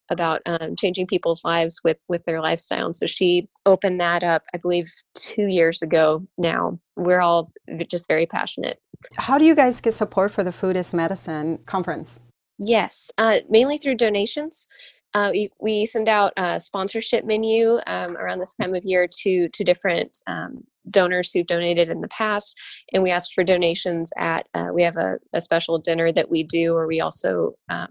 about 0.10 0.42
um, 0.46 0.76
changing 0.76 1.08
people's 1.08 1.44
lives 1.44 1.82
with 1.84 1.98
with 2.08 2.24
their 2.26 2.42
lifestyle 2.42 2.86
and 2.86 2.96
so 2.96 3.08
she 3.08 3.48
opened 3.66 4.00
that 4.00 4.24
up 4.24 4.44
i 4.54 4.58
believe 4.58 4.92
two 5.16 5.48
years 5.48 5.82
ago 5.82 6.26
now. 6.38 6.80
We're 6.96 7.22
all 7.22 7.52
just 7.90 8.08
very 8.08 8.26
passionate. 8.26 8.80
How 9.18 9.38
do 9.38 9.46
you 9.46 9.56
guys 9.56 9.82
get 9.82 9.94
support 9.94 10.32
for 10.32 10.44
the 10.44 10.52
food 10.52 10.76
is 10.76 10.94
medicine 10.94 11.60
conference? 11.66 12.20
Yes 12.58 13.12
uh, 13.18 13.40
mainly 13.50 13.78
through 13.78 13.96
donations. 13.96 14.68
Uh, 15.14 15.30
we, 15.32 15.50
we 15.62 15.86
send 15.86 16.10
out 16.10 16.34
a 16.36 16.60
sponsorship 16.60 17.24
menu 17.24 17.80
um, 17.88 18.18
around 18.18 18.40
this 18.40 18.54
time 18.54 18.76
of 18.76 18.84
year 18.84 19.08
to 19.08 19.48
to 19.50 19.64
different 19.64 20.18
um, 20.28 20.64
donors 20.90 21.32
who've 21.32 21.48
donated 21.48 21.90
in 21.90 22.02
the 22.02 22.08
past 22.10 22.54
and 22.94 23.02
we 23.02 23.10
ask 23.10 23.32
for 23.34 23.44
donations 23.44 24.12
at 24.18 24.48
uh, 24.54 24.68
we 24.74 24.84
have 24.84 24.98
a, 24.98 25.18
a, 25.34 25.42
special 25.42 25.80
dinner 25.80 26.12
that 26.12 26.30
we 26.30 26.44
do 26.44 26.76
or 26.76 26.86
we 26.86 27.02
also 27.02 27.54
um, 27.70 27.88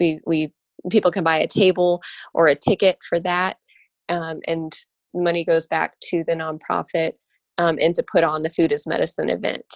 we 0.00 0.20
we 0.24 0.52
people 0.90 1.10
can 1.10 1.24
buy 1.24 1.38
a 1.38 1.46
table 1.46 2.02
or 2.34 2.48
a 2.48 2.56
ticket 2.56 2.98
for 3.08 3.20
that 3.20 3.56
um, 4.08 4.40
and 4.46 4.72
money 5.14 5.44
goes 5.44 5.66
back 5.66 5.94
to 6.00 6.24
the 6.26 6.32
nonprofit 6.32 7.12
um, 7.58 7.78
and 7.80 7.94
to 7.94 8.04
put 8.10 8.24
on 8.24 8.42
the 8.42 8.50
food 8.50 8.72
as 8.72 8.86
medicine 8.86 9.28
event. 9.28 9.66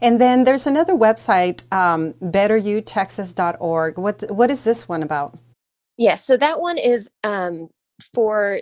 And 0.00 0.20
then 0.20 0.44
there's 0.44 0.66
another 0.66 0.94
website 0.94 1.70
um, 1.72 2.12
betteryouTexas.org 2.14 3.98
what 3.98 4.30
what 4.30 4.50
is 4.50 4.64
this 4.64 4.88
one 4.88 5.02
about? 5.02 5.38
Yes 5.96 6.24
so 6.24 6.36
that 6.36 6.60
one 6.60 6.78
is 6.78 7.08
um, 7.24 7.68
for 8.14 8.60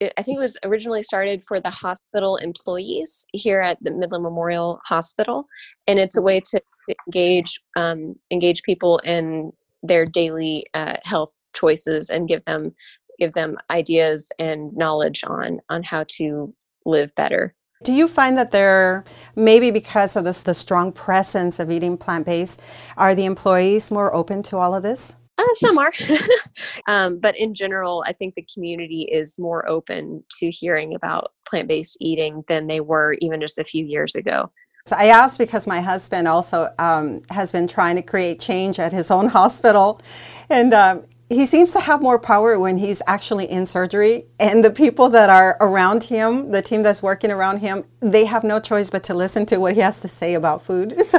I 0.00 0.22
think 0.22 0.36
it 0.36 0.40
was 0.40 0.58
originally 0.62 1.02
started 1.02 1.42
for 1.42 1.58
the 1.58 1.70
hospital 1.70 2.36
employees 2.36 3.26
here 3.32 3.60
at 3.62 3.78
the 3.80 3.90
Midland 3.90 4.24
Memorial 4.24 4.78
Hospital, 4.84 5.46
and 5.86 5.98
it's 5.98 6.18
a 6.18 6.22
way 6.22 6.40
to 6.50 6.60
engage 7.08 7.58
um, 7.76 8.14
engage 8.30 8.62
people 8.62 8.98
in 8.98 9.52
their 9.82 10.04
daily 10.04 10.66
uh, 10.74 10.96
health 11.04 11.32
choices 11.56 12.10
and 12.10 12.28
give 12.28 12.44
them 12.44 12.74
give 13.18 13.32
them 13.32 13.56
ideas 13.70 14.30
and 14.38 14.76
knowledge 14.76 15.24
on 15.26 15.60
on 15.68 15.82
how 15.82 16.04
to 16.08 16.54
live 16.84 17.14
better. 17.14 17.54
Do 17.82 17.92
you 17.92 18.08
find 18.08 18.38
that 18.38 18.52
there, 18.52 19.04
maybe 19.34 19.70
because 19.70 20.16
of 20.16 20.24
this, 20.24 20.42
the 20.42 20.54
strong 20.54 20.92
presence 20.92 21.58
of 21.58 21.70
eating 21.70 21.98
plant 21.98 22.24
based, 22.24 22.60
are 22.96 23.14
the 23.14 23.26
employees 23.26 23.90
more 23.90 24.14
open 24.14 24.42
to 24.44 24.56
all 24.56 24.74
of 24.74 24.82
this? 24.82 25.14
Uh, 25.38 25.44
some 25.56 25.76
are. 25.76 25.92
um, 26.88 27.18
but 27.18 27.36
in 27.36 27.52
general, 27.52 28.02
I 28.06 28.14
think 28.14 28.34
the 28.34 28.46
community 28.52 29.02
is 29.12 29.38
more 29.38 29.68
open 29.68 30.24
to 30.38 30.50
hearing 30.50 30.94
about 30.94 31.32
plant 31.46 31.68
based 31.68 31.98
eating 32.00 32.42
than 32.48 32.66
they 32.66 32.80
were 32.80 33.16
even 33.20 33.40
just 33.40 33.58
a 33.58 33.64
few 33.64 33.84
years 33.84 34.14
ago. 34.14 34.50
So 34.86 34.96
I 34.96 35.06
asked 35.06 35.38
because 35.38 35.66
my 35.66 35.80
husband 35.80 36.28
also 36.28 36.72
um, 36.78 37.20
has 37.30 37.52
been 37.52 37.66
trying 37.66 37.96
to 37.96 38.02
create 38.02 38.40
change 38.40 38.78
at 38.78 38.92
his 38.92 39.10
own 39.10 39.26
hospital. 39.38 40.00
And 40.48 40.72
um, 40.72 41.04
he 41.28 41.44
seems 41.44 41.72
to 41.72 41.80
have 41.80 42.00
more 42.00 42.20
power 42.20 42.56
when 42.58 42.78
he's 42.78 43.02
actually 43.08 43.50
in 43.50 43.66
surgery 43.66 44.26
and 44.38 44.64
the 44.64 44.70
people 44.70 45.08
that 45.08 45.28
are 45.28 45.56
around 45.60 46.04
him 46.04 46.52
the 46.52 46.62
team 46.62 46.82
that's 46.82 47.02
working 47.02 47.30
around 47.32 47.58
him 47.58 47.84
they 48.00 48.24
have 48.24 48.44
no 48.44 48.60
choice 48.60 48.90
but 48.90 49.02
to 49.02 49.14
listen 49.14 49.44
to 49.44 49.58
what 49.58 49.74
he 49.74 49.80
has 49.80 50.00
to 50.00 50.08
say 50.08 50.34
about 50.34 50.62
food. 50.62 50.94
So 51.06 51.18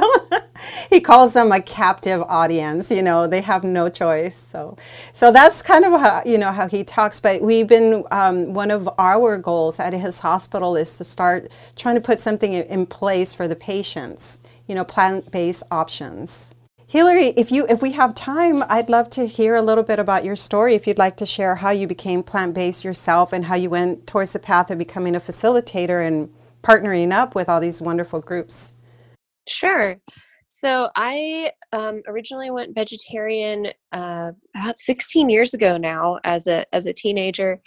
he 0.90 1.00
calls 1.00 1.34
them 1.34 1.52
a 1.52 1.60
captive 1.60 2.20
audience 2.22 2.90
you 2.90 3.02
know 3.02 3.26
they 3.26 3.40
have 3.42 3.64
no 3.64 3.88
choice. 3.88 4.36
So 4.36 4.76
so 5.12 5.30
that's 5.30 5.62
kind 5.62 5.84
of 5.84 6.00
how 6.00 6.22
you 6.24 6.38
know 6.38 6.52
how 6.52 6.68
he 6.68 6.84
talks 6.84 7.20
but 7.20 7.42
we've 7.42 7.66
been 7.66 8.04
um, 8.10 8.54
one 8.54 8.70
of 8.70 8.88
our 8.98 9.38
goals 9.38 9.78
at 9.78 9.92
his 9.92 10.18
hospital 10.20 10.76
is 10.76 10.96
to 10.98 11.04
start 11.04 11.50
trying 11.76 11.94
to 11.94 12.00
put 12.00 12.18
something 12.18 12.52
in 12.54 12.86
place 12.86 13.34
for 13.34 13.46
the 13.46 13.56
patients 13.56 14.38
you 14.66 14.74
know 14.74 14.84
plant-based 14.84 15.62
options 15.70 16.52
Hillary, 16.88 17.26
if 17.36 17.52
you 17.52 17.66
if 17.68 17.82
we 17.82 17.92
have 17.92 18.14
time, 18.14 18.64
I'd 18.66 18.88
love 18.88 19.10
to 19.10 19.26
hear 19.26 19.56
a 19.56 19.60
little 19.60 19.84
bit 19.84 19.98
about 19.98 20.24
your 20.24 20.36
story. 20.36 20.74
If 20.74 20.86
you'd 20.86 20.96
like 20.96 21.18
to 21.18 21.26
share 21.26 21.54
how 21.54 21.68
you 21.68 21.86
became 21.86 22.22
plant-based 22.22 22.82
yourself 22.82 23.34
and 23.34 23.44
how 23.44 23.56
you 23.56 23.68
went 23.68 24.06
towards 24.06 24.32
the 24.32 24.38
path 24.38 24.70
of 24.70 24.78
becoming 24.78 25.14
a 25.14 25.20
facilitator 25.20 26.06
and 26.06 26.32
partnering 26.62 27.12
up 27.12 27.34
with 27.34 27.46
all 27.46 27.60
these 27.60 27.82
wonderful 27.82 28.22
groups. 28.22 28.72
Sure. 29.46 29.98
So 30.46 30.88
I 30.96 31.52
um, 31.72 32.00
originally 32.08 32.50
went 32.50 32.74
vegetarian 32.74 33.66
uh, 33.92 34.32
about 34.56 34.78
16 34.78 35.28
years 35.28 35.52
ago 35.52 35.76
now 35.76 36.18
as 36.24 36.46
a 36.46 36.64
as 36.74 36.86
a 36.86 36.94
teenager, 36.94 37.60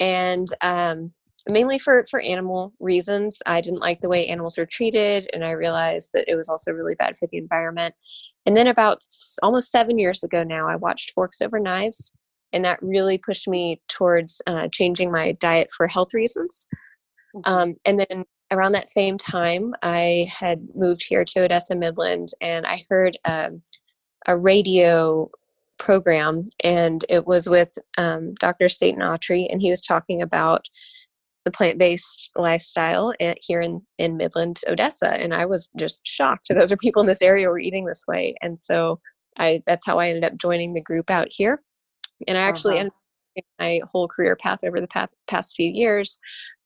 and 0.00 0.48
um, 0.62 1.12
mainly 1.46 1.78
for 1.78 2.06
for 2.10 2.20
animal 2.20 2.72
reasons. 2.80 3.42
I 3.44 3.60
didn't 3.60 3.80
like 3.80 4.00
the 4.00 4.08
way 4.08 4.28
animals 4.28 4.56
were 4.56 4.64
treated, 4.64 5.28
and 5.34 5.44
I 5.44 5.50
realized 5.50 6.08
that 6.14 6.24
it 6.26 6.36
was 6.36 6.48
also 6.48 6.70
really 6.70 6.94
bad 6.94 7.18
for 7.18 7.28
the 7.30 7.36
environment. 7.36 7.94
And 8.46 8.56
then 8.56 8.66
about 8.66 8.98
almost 9.42 9.70
seven 9.70 9.98
years 9.98 10.22
ago 10.22 10.42
now, 10.42 10.68
I 10.68 10.76
watched 10.76 11.12
Forks 11.12 11.40
Over 11.40 11.58
Knives, 11.58 12.12
and 12.52 12.64
that 12.64 12.82
really 12.82 13.18
pushed 13.18 13.48
me 13.48 13.80
towards 13.88 14.42
uh, 14.46 14.68
changing 14.72 15.10
my 15.10 15.32
diet 15.32 15.70
for 15.76 15.86
health 15.86 16.12
reasons. 16.14 16.66
Mm-hmm. 17.34 17.52
Um, 17.52 17.74
and 17.84 18.00
then 18.00 18.24
around 18.50 18.72
that 18.72 18.88
same 18.88 19.16
time, 19.16 19.74
I 19.82 20.28
had 20.30 20.66
moved 20.74 21.04
here 21.04 21.24
to 21.24 21.44
Odessa, 21.44 21.74
Midland, 21.74 22.28
and 22.40 22.66
I 22.66 22.82
heard 22.90 23.16
um, 23.24 23.62
a 24.26 24.36
radio 24.36 25.30
program, 25.78 26.44
and 26.62 27.04
it 27.08 27.26
was 27.26 27.48
with 27.48 27.76
um, 27.96 28.34
Dr. 28.34 28.68
Staten 28.68 29.00
Autry, 29.00 29.46
and 29.50 29.62
he 29.62 29.70
was 29.70 29.80
talking 29.80 30.20
about 30.20 30.68
the 31.44 31.50
plant-based 31.50 32.30
lifestyle 32.36 33.12
at, 33.20 33.38
here 33.40 33.60
in 33.60 33.82
in 33.98 34.16
Midland, 34.16 34.60
Odessa, 34.68 35.12
and 35.12 35.34
I 35.34 35.46
was 35.46 35.70
just 35.76 36.06
shocked. 36.06 36.48
Those 36.48 36.72
are 36.72 36.76
people 36.76 37.00
in 37.00 37.08
this 37.08 37.22
area 37.22 37.46
who 37.46 37.52
are 37.52 37.58
eating 37.58 37.84
this 37.84 38.04
way, 38.06 38.34
and 38.42 38.58
so 38.58 39.00
I 39.38 39.62
that's 39.66 39.86
how 39.86 39.98
I 39.98 40.08
ended 40.08 40.24
up 40.24 40.36
joining 40.36 40.72
the 40.72 40.82
group 40.82 41.10
out 41.10 41.28
here. 41.30 41.62
And 42.28 42.38
I 42.38 42.42
actually 42.42 42.74
uh-huh. 42.74 42.80
ended 42.80 42.92
my 43.58 43.80
whole 43.90 44.08
career 44.08 44.36
path 44.36 44.60
over 44.62 44.80
the 44.80 44.86
past, 44.86 45.12
past 45.26 45.56
few 45.56 45.70
years. 45.70 46.18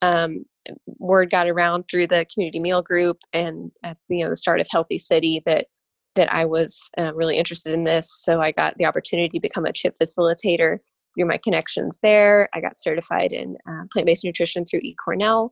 Um, 0.03 0.45
word 0.99 1.31
got 1.31 1.49
around 1.49 1.85
through 1.85 2.09
the 2.09 2.27
community 2.33 2.59
meal 2.59 2.83
group 2.83 3.19
and 3.33 3.71
at 3.85 3.97
you 4.09 4.25
know 4.25 4.29
the 4.29 4.37
start 4.37 4.61
of 4.61 4.67
Healthy 4.71 4.99
City 4.99 5.43
that 5.47 5.67
that 6.17 6.33
I 6.33 6.45
was 6.45 6.91
uh, 6.99 7.12
really 7.15 7.37
interested 7.37 7.73
in 7.73 7.85
this. 7.85 8.11
So 8.23 8.41
I 8.41 8.51
got 8.51 8.77
the 8.79 8.87
opportunity 8.87 9.29
to 9.39 9.41
become 9.41 9.67
a 9.67 9.73
CHIP 9.73 9.97
facilitator 10.03 10.79
through 11.16 11.26
my 11.26 11.38
connections 11.38 11.98
there. 12.02 12.48
I 12.55 12.61
got 12.61 12.79
certified 12.79 13.33
in 13.33 13.57
uh, 13.68 13.85
plant 13.92 14.07
based 14.07 14.24
nutrition 14.24 14.64
through 14.64 14.81
eCornell. 14.81 15.50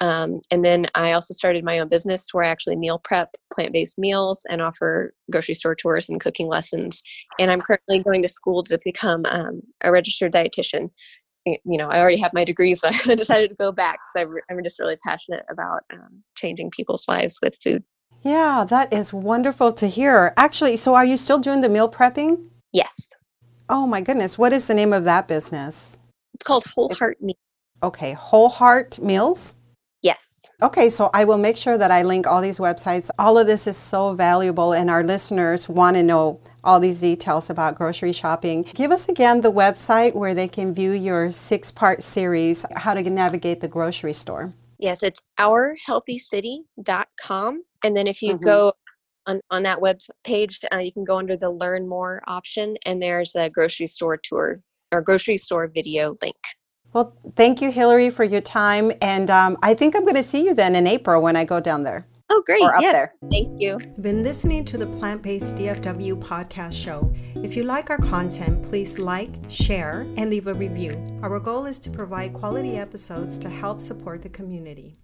Um, 0.00 0.40
and 0.50 0.64
then 0.64 0.86
I 0.94 1.12
also 1.12 1.34
started 1.34 1.64
my 1.64 1.78
own 1.78 1.88
business 1.88 2.28
where 2.32 2.44
I 2.44 2.48
actually 2.48 2.76
meal 2.76 2.98
prep 2.98 3.34
plant 3.52 3.72
based 3.72 3.98
meals 3.98 4.40
and 4.50 4.60
offer 4.60 5.14
grocery 5.30 5.54
store 5.54 5.74
tours 5.74 6.08
and 6.08 6.20
cooking 6.20 6.48
lessons. 6.48 7.02
And 7.38 7.50
I'm 7.50 7.60
currently 7.60 8.00
going 8.00 8.22
to 8.22 8.28
school 8.28 8.62
to 8.64 8.78
become 8.84 9.24
um, 9.26 9.62
a 9.82 9.92
registered 9.92 10.32
dietitian. 10.32 10.90
You 11.46 11.58
know, 11.64 11.88
I 11.88 12.00
already 12.00 12.20
have 12.20 12.32
my 12.32 12.44
degrees, 12.44 12.80
but 12.82 12.94
I 13.08 13.14
decided 13.14 13.50
to 13.50 13.56
go 13.56 13.70
back 13.70 14.00
because 14.14 14.28
I'm 14.50 14.62
just 14.64 14.80
really 14.80 14.96
passionate 15.04 15.44
about 15.50 15.82
um, 15.92 16.22
changing 16.34 16.70
people's 16.70 17.06
lives 17.06 17.38
with 17.42 17.56
food. 17.62 17.84
Yeah, 18.22 18.64
that 18.68 18.92
is 18.92 19.12
wonderful 19.12 19.70
to 19.72 19.86
hear. 19.86 20.32
Actually, 20.36 20.76
so 20.76 20.94
are 20.94 21.04
you 21.04 21.16
still 21.18 21.38
doing 21.38 21.60
the 21.60 21.68
meal 21.68 21.90
prepping? 21.90 22.48
Yes. 22.72 23.10
Oh 23.68 23.86
my 23.86 24.00
goodness. 24.00 24.36
What 24.36 24.52
is 24.52 24.66
the 24.66 24.74
name 24.74 24.92
of 24.92 25.04
that 25.04 25.28
business? 25.28 25.98
It's 26.34 26.44
called 26.44 26.64
Whole 26.74 26.92
Heart 26.94 27.22
Meals. 27.22 27.38
Okay, 27.82 28.12
Whole 28.12 28.48
Heart 28.48 28.98
Meals? 29.00 29.54
Yes. 30.02 30.42
Okay, 30.62 30.90
so 30.90 31.10
I 31.14 31.24
will 31.24 31.38
make 31.38 31.56
sure 31.56 31.78
that 31.78 31.90
I 31.90 32.02
link 32.02 32.26
all 32.26 32.40
these 32.40 32.58
websites. 32.58 33.10
All 33.18 33.38
of 33.38 33.46
this 33.46 33.66
is 33.66 33.76
so 33.76 34.14
valuable, 34.14 34.72
and 34.72 34.90
our 34.90 35.02
listeners 35.02 35.68
want 35.68 35.96
to 35.96 36.02
know 36.02 36.40
all 36.62 36.78
these 36.78 37.00
details 37.00 37.50
about 37.50 37.74
grocery 37.74 38.12
shopping. 38.12 38.62
Give 38.74 38.92
us 38.92 39.08
again 39.08 39.40
the 39.40 39.52
website 39.52 40.14
where 40.14 40.34
they 40.34 40.48
can 40.48 40.74
view 40.74 40.92
your 40.92 41.30
six 41.30 41.72
part 41.72 42.02
series, 42.02 42.64
How 42.76 42.94
to 42.94 43.02
Navigate 43.02 43.60
the 43.60 43.68
Grocery 43.68 44.12
Store. 44.12 44.52
Yes, 44.78 45.02
it's 45.02 45.22
ourhealthycity.com. 45.38 47.62
And 47.82 47.96
then 47.96 48.06
if 48.06 48.22
you 48.22 48.34
mm-hmm. 48.34 48.44
go 48.44 48.72
on, 49.26 49.40
on 49.50 49.62
that 49.64 49.80
web 49.80 49.98
page, 50.24 50.60
uh, 50.72 50.78
you 50.78 50.92
can 50.92 51.04
go 51.04 51.18
under 51.18 51.36
the 51.36 51.50
learn 51.50 51.88
more 51.88 52.22
option 52.26 52.76
and 52.84 53.00
there's 53.00 53.34
a 53.34 53.50
grocery 53.50 53.86
store 53.86 54.16
tour 54.16 54.60
or 54.92 55.02
grocery 55.02 55.38
store 55.38 55.66
video 55.66 56.14
link. 56.22 56.36
Well, 56.92 57.16
thank 57.34 57.60
you, 57.60 57.72
Hillary, 57.72 58.10
for 58.10 58.22
your 58.22 58.40
time. 58.40 58.92
And 59.02 59.28
um, 59.28 59.58
I 59.62 59.74
think 59.74 59.96
I'm 59.96 60.04
going 60.04 60.14
to 60.14 60.22
see 60.22 60.44
you 60.44 60.54
then 60.54 60.76
in 60.76 60.86
April 60.86 61.20
when 61.20 61.34
I 61.34 61.44
go 61.44 61.58
down 61.58 61.82
there. 61.82 62.06
Oh, 62.30 62.42
great. 62.46 62.62
yes. 62.80 62.92
There. 62.92 63.14
Thank 63.30 63.60
you. 63.60 63.78
Been 64.00 64.22
listening 64.22 64.64
to 64.66 64.78
the 64.78 64.86
Plant 64.86 65.22
Based 65.22 65.56
DFW 65.56 66.20
podcast 66.22 66.72
show. 66.72 67.12
If 67.34 67.54
you 67.54 67.64
like 67.64 67.90
our 67.90 67.98
content, 67.98 68.62
please 68.62 68.98
like, 68.98 69.30
share, 69.48 70.06
and 70.16 70.30
leave 70.30 70.46
a 70.46 70.54
review. 70.54 70.92
Our 71.22 71.38
goal 71.38 71.66
is 71.66 71.78
to 71.80 71.90
provide 71.90 72.32
quality 72.32 72.78
episodes 72.78 73.38
to 73.38 73.50
help 73.50 73.80
support 73.80 74.22
the 74.22 74.30
community. 74.30 74.96